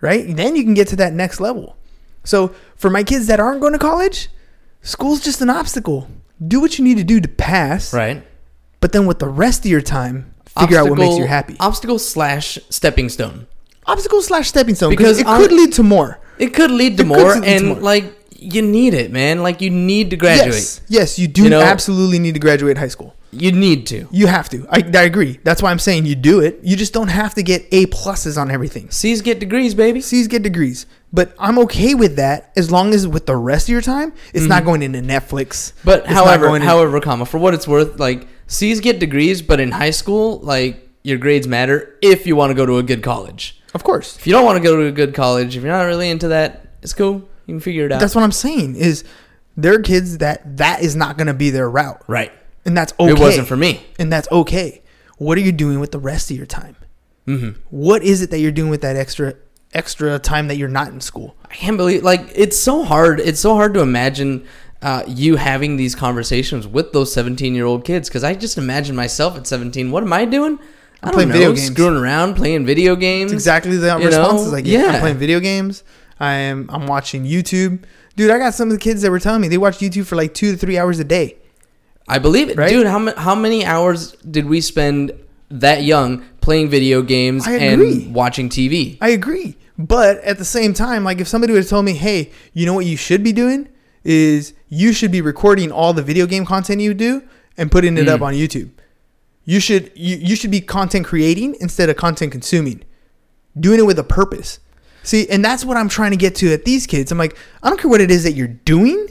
right? 0.00 0.34
Then 0.36 0.56
you 0.56 0.62
can 0.64 0.74
get 0.74 0.88
to 0.88 0.96
that 0.96 1.12
next 1.12 1.40
level. 1.40 1.76
So 2.24 2.54
for 2.76 2.90
my 2.90 3.02
kids 3.04 3.26
that 3.28 3.38
aren't 3.40 3.60
going 3.60 3.72
to 3.72 3.78
college, 3.78 4.28
school's 4.82 5.20
just 5.20 5.40
an 5.40 5.50
obstacle. 5.50 6.08
Do 6.46 6.60
what 6.60 6.78
you 6.78 6.84
need 6.84 6.98
to 6.98 7.04
do 7.04 7.20
to 7.20 7.28
pass, 7.28 7.94
Right. 7.94 8.22
but 8.80 8.92
then 8.92 9.06
with 9.06 9.18
the 9.20 9.28
rest 9.28 9.64
of 9.64 9.70
your 9.70 9.80
time, 9.80 10.34
figure 10.58 10.78
out 10.78 10.88
what 10.90 10.98
makes 10.98 11.16
you 11.18 11.26
happy. 11.26 11.56
Obstacle 11.60 11.98
slash 11.98 12.58
stepping 12.68 13.08
stone. 13.08 13.46
Obstacle 13.86 14.20
slash 14.20 14.48
stepping 14.48 14.74
stone 14.74 14.90
Because 14.90 15.18
it 15.18 15.26
could 15.26 15.52
lead 15.52 15.72
to 15.74 15.82
more. 15.82 16.18
It 16.38 16.52
could 16.52 16.70
lead 16.70 16.96
to 16.98 17.02
It 17.04 17.06
more, 17.06 17.34
lead 17.34 17.42
to 17.42 17.48
and 17.48 17.66
more. 17.68 17.76
like 17.76 18.12
you 18.38 18.60
need 18.60 18.92
it, 18.92 19.10
man. 19.12 19.42
Like 19.42 19.60
you 19.60 19.70
need 19.70 20.10
to 20.10 20.16
graduate. 20.16 20.52
Yes, 20.54 20.80
yes, 20.88 21.18
you 21.18 21.28
do 21.28 21.44
You 21.44 21.50
know- 21.50 21.62
absolutely 21.62 22.18
need 22.18 22.34
to 22.34 22.40
graduate 22.40 22.76
high 22.76 22.88
school. 22.88 23.14
You 23.40 23.52
need 23.52 23.86
to. 23.88 24.06
You 24.10 24.26
have 24.26 24.48
to. 24.50 24.66
I, 24.70 24.82
I 24.94 25.02
agree. 25.02 25.38
That's 25.44 25.62
why 25.62 25.70
I'm 25.70 25.78
saying 25.78 26.06
you 26.06 26.14
do 26.14 26.40
it. 26.40 26.60
You 26.62 26.76
just 26.76 26.92
don't 26.92 27.08
have 27.08 27.34
to 27.34 27.42
get 27.42 27.66
A 27.72 27.86
pluses 27.86 28.40
on 28.40 28.50
everything. 28.50 28.90
C's 28.90 29.22
get 29.22 29.38
degrees, 29.40 29.74
baby. 29.74 30.00
C's 30.00 30.28
get 30.28 30.42
degrees, 30.42 30.86
but 31.12 31.34
I'm 31.38 31.58
okay 31.60 31.94
with 31.94 32.16
that 32.16 32.52
as 32.56 32.70
long 32.70 32.92
as 32.94 33.06
with 33.06 33.26
the 33.26 33.36
rest 33.36 33.66
of 33.68 33.72
your 33.72 33.82
time, 33.82 34.12
it's 34.34 34.46
not 34.46 34.64
going 34.64 34.82
into 34.82 35.00
Netflix. 35.00 35.46
Mm-hmm. 35.72 35.80
But 35.84 36.00
It's 36.04 36.12
however, 36.12 36.46
going 36.46 36.62
in- 36.62 36.68
however, 36.68 37.00
comma 37.00 37.26
for 37.26 37.38
what 37.38 37.54
it's 37.54 37.66
worth, 37.68 37.98
like 38.00 38.26
C's 38.46 38.80
get 38.80 38.98
degrees, 38.98 39.42
but 39.42 39.60
in 39.60 39.70
high 39.70 39.90
school, 39.90 40.38
like 40.40 40.88
your 41.02 41.18
grades 41.18 41.46
matter 41.46 41.96
if 42.02 42.26
you 42.26 42.34
want 42.36 42.50
to 42.50 42.54
go 42.54 42.66
to 42.66 42.78
a 42.78 42.82
good 42.82 43.02
college. 43.02 43.60
of 43.74 43.84
course, 43.84 44.16
If 44.16 44.26
you 44.26 44.32
don't 44.32 44.44
want 44.44 44.56
to 44.56 44.62
go 44.62 44.76
to 44.76 44.86
a 44.86 44.92
good 44.92 45.14
college, 45.14 45.56
if 45.56 45.62
you're 45.62 45.72
not 45.72 45.82
really 45.84 46.10
into 46.10 46.28
that, 46.28 46.66
it's 46.82 46.92
cool. 46.94 47.28
You 47.46 47.54
can 47.54 47.60
figure 47.60 47.86
it 47.86 47.92
out. 47.92 48.00
that's 48.00 48.14
what 48.14 48.24
I'm 48.24 48.32
saying. 48.32 48.74
Is 48.76 49.04
there 49.56 49.74
are 49.74 49.80
kids 49.80 50.18
that 50.18 50.56
that 50.58 50.82
is 50.82 50.96
not 50.96 51.16
going 51.16 51.28
to 51.28 51.34
be 51.34 51.50
their 51.50 51.70
route, 51.70 52.02
right. 52.08 52.32
And 52.66 52.76
that's 52.76 52.92
okay. 53.00 53.12
It 53.12 53.18
wasn't 53.18 53.48
for 53.48 53.56
me. 53.56 53.86
and 53.98 54.12
that's 54.12 54.28
okay. 54.30 54.82
What 55.18 55.38
are 55.38 55.40
you 55.40 55.52
doing 55.52 55.80
with 55.80 55.92
the 55.92 55.98
rest 55.98 56.30
of 56.30 56.36
your 56.36 56.46
time? 56.46 56.76
hmm 57.26 57.50
What 57.70 58.02
is 58.02 58.20
it 58.22 58.30
that 58.30 58.38
you're 58.40 58.52
doing 58.52 58.70
with 58.70 58.82
that 58.82 58.96
extra 58.96 59.34
extra 59.72 60.18
time 60.18 60.48
that 60.48 60.56
you're 60.56 60.68
not 60.68 60.88
in 60.88 61.00
school? 61.00 61.36
I 61.50 61.54
can't 61.54 61.76
believe 61.76 62.02
like 62.02 62.28
it's 62.34 62.58
so 62.58 62.84
hard. 62.84 63.20
It's 63.20 63.40
so 63.40 63.54
hard 63.54 63.72
to 63.74 63.80
imagine 63.80 64.44
uh, 64.82 65.02
you 65.06 65.36
having 65.36 65.76
these 65.76 65.94
conversations 65.94 66.66
with 66.66 66.92
those 66.92 67.12
17 67.12 67.54
year 67.54 67.64
old 67.64 67.84
kids 67.84 68.08
because 68.08 68.22
I 68.24 68.34
just 68.34 68.58
imagine 68.58 68.94
myself 68.94 69.36
at 69.36 69.46
17. 69.46 69.90
What 69.90 70.02
am 70.02 70.12
I 70.12 70.24
doing? 70.26 70.58
I 71.02 71.06
don't 71.06 71.14
playing 71.14 71.28
know. 71.30 71.34
video 71.34 71.52
games. 71.52 71.66
Screwing 71.66 71.96
around, 71.96 72.34
playing 72.34 72.64
video 72.66 72.96
games. 72.96 73.32
It's 73.32 73.42
exactly 73.42 73.76
the 73.76 73.96
responses 73.96 74.50
know? 74.52 74.58
I 74.58 74.60
get. 74.60 74.86
I'm 74.88 74.94
Yeah. 74.94 75.00
playing 75.00 75.18
video 75.18 75.40
games. 75.40 75.82
I 76.20 76.32
am. 76.34 76.68
I'm 76.70 76.86
watching 76.86 77.24
YouTube. 77.24 77.82
Dude, 78.16 78.30
I 78.30 78.38
got 78.38 78.54
some 78.54 78.68
of 78.68 78.72
the 78.74 78.80
kids 78.80 79.02
that 79.02 79.10
were 79.10 79.18
telling 79.20 79.40
me 79.42 79.48
they 79.48 79.58
watch 79.58 79.78
YouTube 79.78 80.06
for 80.06 80.16
like 80.16 80.32
two 80.34 80.52
to 80.52 80.56
three 80.58 80.78
hours 80.78 80.98
a 80.98 81.04
day. 81.04 81.36
I 82.08 82.18
believe 82.18 82.48
it, 82.48 82.56
Right? 82.56 82.70
dude. 82.70 82.86
How 82.86 83.14
how 83.16 83.34
many 83.34 83.64
hours 83.64 84.12
did 84.30 84.46
we 84.46 84.60
spend 84.60 85.12
that 85.50 85.82
young 85.82 86.24
playing 86.40 86.70
video 86.70 87.02
games 87.02 87.46
and 87.46 88.14
watching 88.14 88.48
TV? 88.48 88.96
I 89.00 89.10
agree, 89.10 89.56
but 89.78 90.18
at 90.18 90.38
the 90.38 90.44
same 90.44 90.72
time, 90.72 91.04
like 91.04 91.20
if 91.20 91.28
somebody 91.28 91.52
would 91.52 91.62
have 91.62 91.68
told 91.68 91.84
me, 91.84 91.94
"Hey, 91.94 92.30
you 92.52 92.66
know 92.66 92.74
what 92.74 92.86
you 92.86 92.96
should 92.96 93.22
be 93.22 93.32
doing 93.32 93.68
is 94.04 94.52
you 94.68 94.92
should 94.92 95.10
be 95.10 95.20
recording 95.20 95.72
all 95.72 95.92
the 95.92 96.02
video 96.02 96.26
game 96.26 96.46
content 96.46 96.80
you 96.80 96.94
do 96.94 97.22
and 97.56 97.72
putting 97.72 97.98
it 97.98 98.06
mm. 98.06 98.08
up 98.08 98.22
on 98.22 98.34
YouTube. 98.34 98.70
You 99.44 99.58
should 99.60 99.90
you, 99.96 100.16
you 100.16 100.36
should 100.36 100.50
be 100.50 100.60
content 100.60 101.06
creating 101.06 101.56
instead 101.60 101.88
of 101.88 101.96
content 101.96 102.30
consuming, 102.32 102.84
doing 103.58 103.80
it 103.80 103.86
with 103.86 103.98
a 103.98 104.04
purpose." 104.04 104.60
See, 105.02 105.28
and 105.30 105.44
that's 105.44 105.64
what 105.64 105.76
I'm 105.76 105.88
trying 105.88 106.10
to 106.10 106.16
get 106.16 106.34
to 106.36 106.52
at 106.52 106.64
these 106.64 106.84
kids. 106.84 107.12
I'm 107.12 107.18
like, 107.18 107.36
I 107.62 107.68
don't 107.68 107.80
care 107.80 107.88
what 107.88 108.00
it 108.00 108.10
is 108.10 108.24
that 108.24 108.32
you're 108.32 108.48
doing, 108.48 109.06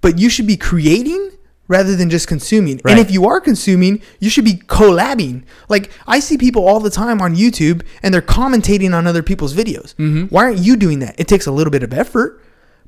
but 0.00 0.18
you 0.18 0.30
should 0.30 0.46
be 0.46 0.56
creating 0.56 1.32
rather 1.68 1.94
than 1.94 2.10
just 2.10 2.26
consuming. 2.26 2.80
Right. 2.82 2.92
And 2.92 3.00
if 3.00 3.10
you 3.10 3.26
are 3.26 3.40
consuming, 3.40 4.00
you 4.18 4.30
should 4.30 4.44
be 4.44 4.54
collabing. 4.54 5.44
Like 5.68 5.90
I 6.06 6.18
see 6.18 6.36
people 6.38 6.66
all 6.66 6.80
the 6.80 6.90
time 6.90 7.20
on 7.20 7.36
YouTube 7.36 7.82
and 8.02 8.12
they're 8.12 8.22
commentating 8.22 8.94
on 8.94 9.06
other 9.06 9.22
people's 9.22 9.54
videos. 9.54 9.94
Mm-hmm. 9.96 10.24
Why 10.26 10.44
aren't 10.44 10.58
you 10.58 10.76
doing 10.76 10.98
that? 11.00 11.14
It 11.20 11.28
takes 11.28 11.46
a 11.46 11.52
little 11.52 11.70
bit 11.70 11.82
of 11.82 11.92
effort, 11.92 12.42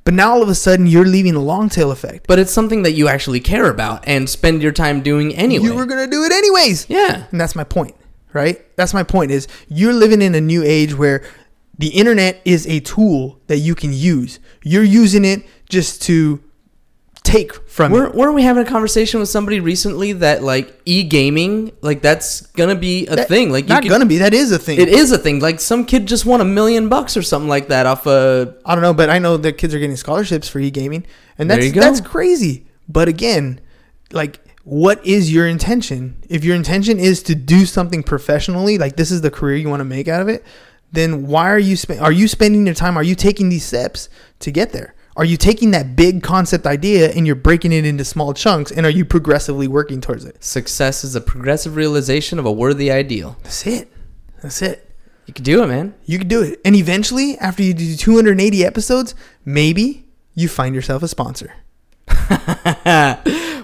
but 0.04 0.14
now 0.14 0.32
all 0.32 0.42
of 0.42 0.48
a 0.48 0.54
sudden 0.54 0.86
you're 0.86 1.04
leaving 1.04 1.34
a 1.34 1.40
long 1.40 1.68
tail 1.68 1.90
effect. 1.90 2.26
But 2.26 2.38
it's 2.38 2.52
something 2.52 2.82
that 2.82 2.92
you 2.92 3.06
actually 3.06 3.40
care 3.40 3.70
about 3.70 4.08
and 4.08 4.28
spend 4.28 4.62
your 4.62 4.72
time 4.72 5.02
doing 5.02 5.34
anyway. 5.34 5.64
You 5.64 5.74
were 5.74 5.86
gonna 5.86 6.06
do 6.06 6.24
it 6.24 6.32
anyways. 6.32 6.88
yeah. 6.88 7.26
And 7.30 7.40
that's 7.40 7.54
my 7.54 7.64
point, 7.64 7.94
right? 8.32 8.64
That's 8.76 8.94
my 8.94 9.02
point 9.02 9.30
is 9.30 9.46
you're 9.68 9.92
living 9.92 10.22
in 10.22 10.34
a 10.34 10.40
new 10.40 10.62
age 10.64 10.94
where 10.96 11.22
the 11.78 11.88
internet 11.88 12.40
is 12.44 12.66
a 12.66 12.80
tool 12.80 13.40
that 13.46 13.58
you 13.58 13.74
can 13.74 13.92
use. 13.92 14.38
You're 14.62 14.84
using 14.84 15.24
it 15.24 15.44
just 15.68 16.02
to 16.02 16.42
take 17.22 17.52
from 17.68 17.92
Weren't, 17.92 18.14
it. 18.14 18.18
weren't 18.18 18.34
we 18.34 18.42
having 18.42 18.66
a 18.66 18.68
conversation 18.68 19.20
with 19.20 19.28
somebody 19.28 19.60
recently 19.60 20.12
that 20.14 20.42
like 20.42 20.80
e-gaming, 20.84 21.72
like 21.82 22.02
that's 22.02 22.42
gonna 22.52 22.74
be 22.74 23.06
a 23.06 23.16
That- 23.16 23.28
thing? 23.28 23.50
Like 23.52 23.68
not 23.68 23.82
could- 23.82 23.90
gonna 23.90 24.06
be. 24.06 24.18
That 24.18 24.34
is 24.34 24.52
a 24.52 24.58
thing. 24.58 24.80
It 24.80 24.88
is 24.88 25.12
a 25.12 25.18
thing. 25.18 25.40
Like 25.40 25.60
some 25.60 25.84
kid 25.84 26.06
just 26.06 26.24
won 26.26 26.40
a 26.40 26.44
million 26.44 26.88
bucks 26.88 27.16
or 27.16 27.22
something 27.22 27.48
like 27.48 27.68
that 27.68 27.86
off 27.86 28.06
a. 28.06 28.54
I 28.64 28.74
don't 28.74 28.82
know, 28.82 28.94
but 28.94 29.10
I 29.10 29.18
know 29.18 29.36
that 29.36 29.58
kids 29.58 29.74
are 29.74 29.78
getting 29.78 29.96
scholarships 29.96 30.48
for 30.48 30.58
e-gaming, 30.60 31.06
and 31.38 31.50
that's 31.50 31.72
that's 31.72 32.00
crazy. 32.00 32.66
But 32.88 33.08
again, 33.08 33.60
like, 34.12 34.40
what 34.64 35.04
is 35.06 35.32
your 35.32 35.46
intention? 35.46 36.16
If 36.28 36.44
your 36.44 36.56
intention 36.56 36.98
is 36.98 37.22
to 37.24 37.34
do 37.34 37.66
something 37.66 38.02
professionally, 38.02 38.78
like 38.78 38.96
this 38.96 39.10
is 39.10 39.20
the 39.20 39.30
career 39.30 39.56
you 39.56 39.68
want 39.68 39.80
to 39.80 39.84
make 39.84 40.08
out 40.08 40.22
of 40.22 40.28
it, 40.28 40.44
then 40.92 41.26
why 41.26 41.48
are 41.50 41.58
you 41.58 41.76
spend? 41.76 42.00
Are 42.00 42.10
you 42.12 42.26
spending 42.28 42.66
your 42.66 42.74
time? 42.74 42.96
Are 42.96 43.02
you 43.02 43.14
taking 43.14 43.48
these 43.48 43.64
steps 43.64 44.08
to 44.40 44.50
get 44.50 44.72
there? 44.72 44.94
Are 45.16 45.24
you 45.24 45.36
taking 45.36 45.72
that 45.72 45.96
big 45.96 46.22
concept 46.22 46.66
idea 46.66 47.10
and 47.10 47.26
you're 47.26 47.34
breaking 47.36 47.72
it 47.72 47.84
into 47.84 48.04
small 48.04 48.32
chunks, 48.32 48.70
and 48.70 48.86
are 48.86 48.90
you 48.90 49.04
progressively 49.04 49.66
working 49.68 50.00
towards 50.00 50.24
it? 50.24 50.42
Success 50.42 51.02
is 51.04 51.14
a 51.16 51.20
progressive 51.20 51.76
realization 51.76 52.38
of 52.38 52.46
a 52.46 52.52
worthy 52.52 52.90
ideal. 52.90 53.36
That's 53.42 53.66
it. 53.66 53.92
That's 54.42 54.62
it. 54.62 54.86
You 55.26 55.34
can 55.34 55.44
do 55.44 55.62
it, 55.62 55.66
man. 55.66 55.94
You 56.06 56.18
can 56.18 56.28
do 56.28 56.42
it. 56.42 56.60
And 56.64 56.74
eventually, 56.74 57.36
after 57.38 57.62
you 57.62 57.74
do 57.74 57.96
280 57.96 58.64
episodes, 58.64 59.14
maybe 59.44 60.08
you 60.34 60.48
find 60.48 60.74
yourself 60.74 61.02
a 61.02 61.08
sponsor. 61.08 61.52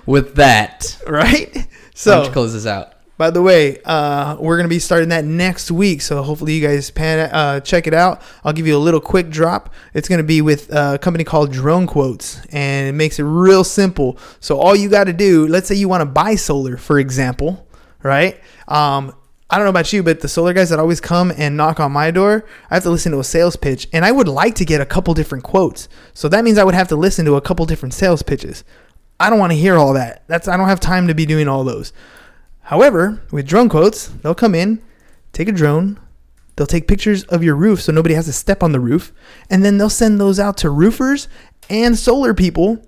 With 0.07 0.35
that, 0.37 0.99
Right? 1.09 1.67
so 1.95 2.31
close 2.31 2.53
this 2.53 2.67
out. 2.67 2.93
By 3.19 3.31
the 3.31 3.41
way, 3.41 3.79
uh, 3.85 4.37
we're 4.39 4.57
to 4.65 4.69
be 4.69 4.79
starting 4.79 5.09
that 5.09 5.25
next 5.25 5.71
week. 5.71 6.03
So, 6.03 6.23
hopefully, 6.23 6.55
you 6.55 6.67
guys 6.67 6.91
pan, 6.91 7.31
uh, 7.33 7.61
check 7.61 7.87
it 7.87 7.95
out. 7.95 8.21
I'll 8.45 8.53
give 8.53 8.67
you 8.67 8.77
a 8.77 8.79
little 8.79 9.01
quick 9.01 9.31
drop. 9.31 9.73
It's 9.95 10.09
to 10.19 10.23
be 10.23 10.43
with 10.43 10.73
uh, 10.73 10.93
a 10.95 10.99
company 10.99 11.25
called 11.25 11.53
Drone 11.53 11.87
Quotes, 11.87 12.45
and 12.47 12.89
it 12.89 12.93
makes 12.93 13.19
it 13.19 13.25
real 13.25 13.65
simple. 13.65 14.19
So, 14.41 14.59
all 14.59 14.77
you 14.77 14.89
got 14.89 15.05
to 15.05 15.13
do, 15.13 15.47
let's 15.47 15.67
say 15.67 15.75
you 15.75 15.89
want 15.89 16.03
to 16.03 16.07
buy 16.07 16.35
solar, 16.35 16.77
for 16.77 16.99
example, 16.99 17.67
right? 18.03 18.41
Um, 18.69 19.15
I 19.49 19.57
don't 19.57 19.65
know 19.65 19.71
about 19.71 19.93
you, 19.93 20.03
but 20.03 20.21
the 20.21 20.29
solar 20.29 20.53
guys 20.53 20.71
that 20.71 20.81
always 20.81 21.01
come 21.01 21.33
and 21.37 21.57
knock 21.57 21.79
on 21.79 21.93
my 21.93 22.11
door, 22.11 22.45
I 22.69 22.75
have 22.75 22.83
to 22.83 22.91
listen 22.91 23.13
to 23.13 23.21
a 23.21 23.25
sales 23.25 23.55
pitch, 23.55 23.89
and 23.93 24.05
I 24.05 24.11
would 24.11 24.27
like 24.27 24.57
to 24.57 24.65
get 24.65 24.81
a 24.81 24.87
couple 24.87 25.15
different 25.15 25.45
quotes. 25.45 25.89
So 26.15 26.29
that 26.29 26.43
means 26.43 26.59
I 26.59 26.65
would 26.65 26.75
have 26.75 26.89
to 26.89 26.97
listen 26.97 27.25
to 27.27 27.37
a 27.37 27.41
couple 27.41 27.65
different 27.65 27.95
sales 27.95 28.25
pitches. 28.25 28.65
I 29.21 29.31
don't 29.31 29.39
want 29.39 29.53
to 29.53 29.59
hear 29.59 29.77
all 29.77 29.93
that. 29.93 30.25
That's 30.27 30.49
I 30.49 30.57
don't 30.57 30.69
have 30.69 30.81
time 30.81 31.07
to 31.07 31.15
be 31.15 31.27
doing 31.27 31.47
all 31.47 31.63
those. 31.63 31.93
However, 32.67 33.23
with 33.31 33.47
drone 33.47 33.69
quotes, 33.69 34.09
they'll 34.09 34.35
come 34.35 34.55
in, 34.55 34.83
take 35.33 35.49
a 35.49 35.53
drone, 35.53 36.01
they'll 36.57 36.67
take 36.67 36.89
pictures 36.89 37.23
of 37.25 37.45
your 37.45 37.55
roof 37.55 37.81
so 37.81 37.93
nobody 37.93 38.15
has 38.15 38.27
to 38.27 38.33
step 38.33 38.63
on 38.63 38.73
the 38.73 38.81
roof, 38.81 39.13
and 39.49 39.65
then 39.65 39.79
they'll 39.79 39.89
send 39.89 40.21
those 40.21 40.41
out 40.41 40.57
to 40.59 40.71
roofers 40.71 41.29
and 41.71 41.97
solar 41.97 42.35
people 42.35 42.83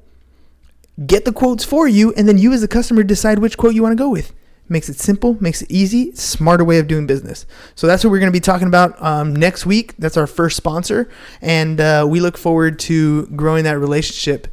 get 1.06 1.24
the 1.24 1.32
quotes 1.32 1.64
for 1.64 1.86
you, 1.86 2.12
and 2.14 2.28
then 2.28 2.38
you 2.38 2.52
as 2.52 2.62
a 2.62 2.68
customer 2.68 3.04
decide 3.04 3.38
which 3.38 3.56
quote 3.56 3.74
you 3.74 3.82
want 3.82 3.96
to 3.96 4.02
go 4.02 4.08
with. 4.08 4.34
Makes 4.68 4.88
it 4.88 4.98
simple, 4.98 5.36
makes 5.40 5.62
it 5.62 5.70
easy, 5.70 6.12
smarter 6.14 6.64
way 6.64 6.78
of 6.78 6.88
doing 6.88 7.06
business. 7.06 7.46
So 7.74 7.86
that's 7.86 8.04
what 8.04 8.10
we're 8.10 8.18
going 8.18 8.32
to 8.32 8.36
be 8.36 8.40
talking 8.40 8.66
about 8.66 9.00
um, 9.00 9.34
next 9.34 9.64
week. 9.64 9.94
That's 9.96 10.16
our 10.16 10.26
first 10.26 10.56
sponsor, 10.56 11.08
and 11.40 11.80
uh, 11.80 12.04
we 12.08 12.20
look 12.20 12.36
forward 12.36 12.78
to 12.80 13.26
growing 13.28 13.64
that 13.64 13.78
relationship. 13.78 14.48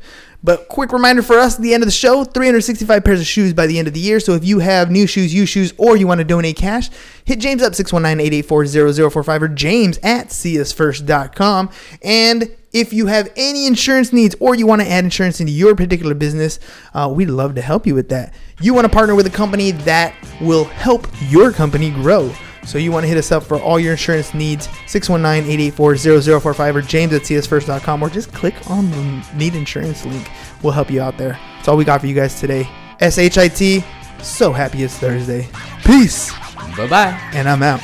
But 0.46 0.68
quick 0.68 0.94
reminder 0.94 1.24
for 1.24 1.40
us 1.40 1.56
at 1.56 1.64
the 1.64 1.74
end 1.74 1.82
of 1.82 1.88
the 1.88 1.92
show 1.92 2.24
365 2.24 3.04
pairs 3.04 3.20
of 3.20 3.26
shoes 3.26 3.52
by 3.52 3.66
the 3.66 3.80
end 3.80 3.88
of 3.88 3.96
the 3.96 4.00
year. 4.00 4.20
So 4.20 4.34
if 4.34 4.46
you 4.46 4.60
have 4.60 4.92
new 4.92 5.08
shoes, 5.08 5.34
used 5.34 5.52
shoes, 5.52 5.74
or 5.76 5.98
you 5.98 6.06
want 6.06 6.20
to 6.20 6.24
donate 6.24 6.56
cash, 6.56 6.92
hit 7.26 7.40
James 7.40 7.64
up 7.64 7.74
619 7.74 8.24
884 8.24 9.10
0045 9.10 9.42
or 9.42 9.48
James 9.48 9.98
at 10.04 10.28
seeusfirst.com. 10.28 11.72
And 12.04 12.56
if 12.72 12.94
you 12.94 13.08
have 13.08 13.32
any 13.36 13.66
insurance 13.66 14.14
needs 14.14 14.36
or 14.40 14.54
you 14.54 14.68
want 14.68 14.84
to 14.84 14.88
add 14.88 15.04
insurance 15.04 15.40
into 15.40 15.52
your 15.52 15.74
particular 15.76 16.14
business, 16.14 16.60
uh, 16.94 17.12
we'd 17.12 17.30
love 17.32 17.56
to 17.56 17.62
help 17.62 17.88
you 17.88 17.96
with 17.96 18.10
that. 18.10 18.36
You 18.62 18.76
want 18.76 18.86
to 18.86 18.94
partner 18.94 19.16
with 19.16 19.26
a 19.26 19.32
company 19.32 19.72
that 19.72 20.14
will 20.40 20.66
help 20.66 21.08
your 21.28 21.52
company 21.52 21.90
grow. 21.90 22.32
So 22.66 22.78
you 22.80 22.92
want 22.92 23.04
to 23.04 23.08
hit 23.08 23.18
us 23.18 23.32
up 23.32 23.44
for 23.44 23.60
all 23.60 23.80
your 23.80 23.92
insurance 23.92 24.34
needs, 24.34 24.68
619-884-0045 24.88 26.76
or 26.76 26.82
james 26.82 27.14
at 27.14 27.22
seeusfirst.com 27.22 28.02
or 28.02 28.10
just 28.10 28.34
click 28.34 28.56
on 28.70 28.90
the 28.92 29.26
need 29.36 29.56
insurance 29.56 30.06
link. 30.06 30.30
We'll 30.64 30.74
help 30.74 30.90
you 30.90 31.02
out 31.02 31.18
there. 31.18 31.40
That's 31.58 31.68
all 31.68 31.78
we 31.78 31.86
got 31.86 32.02
for 32.02 32.08
you 32.08 32.16
guys 32.16 32.40
today. 32.40 32.68
SHIT, 33.00 33.84
so 34.22 34.52
happy 34.52 34.84
it's 34.84 34.98
Thursday. 34.98 35.48
Peace. 35.84 36.32
Bye 36.76 36.88
bye. 36.88 37.20
And 37.34 37.48
I'm 37.48 37.62
out. 37.62 37.82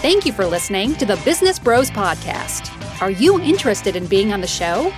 Thank 0.00 0.24
you 0.24 0.32
for 0.32 0.46
listening 0.46 0.94
to 0.94 1.06
the 1.06 1.16
Business 1.24 1.58
Bros 1.58 1.90
Podcast. 1.90 2.72
Are 3.02 3.10
you 3.10 3.38
interested 3.40 3.94
in 3.94 4.06
being 4.06 4.32
on 4.32 4.40
the 4.40 4.46
show? 4.46 4.92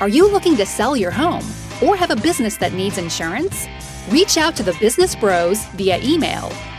Are 0.00 0.08
you 0.08 0.30
looking 0.30 0.56
to 0.56 0.66
sell 0.66 0.96
your 0.96 1.10
home 1.10 1.44
or 1.82 1.96
have 1.96 2.10
a 2.10 2.16
business 2.16 2.56
that 2.58 2.72
needs 2.72 2.98
insurance? 2.98 3.66
Reach 4.10 4.36
out 4.36 4.56
to 4.56 4.62
the 4.62 4.76
Business 4.80 5.14
Bros 5.14 5.64
via 5.66 5.98
email 6.02 6.50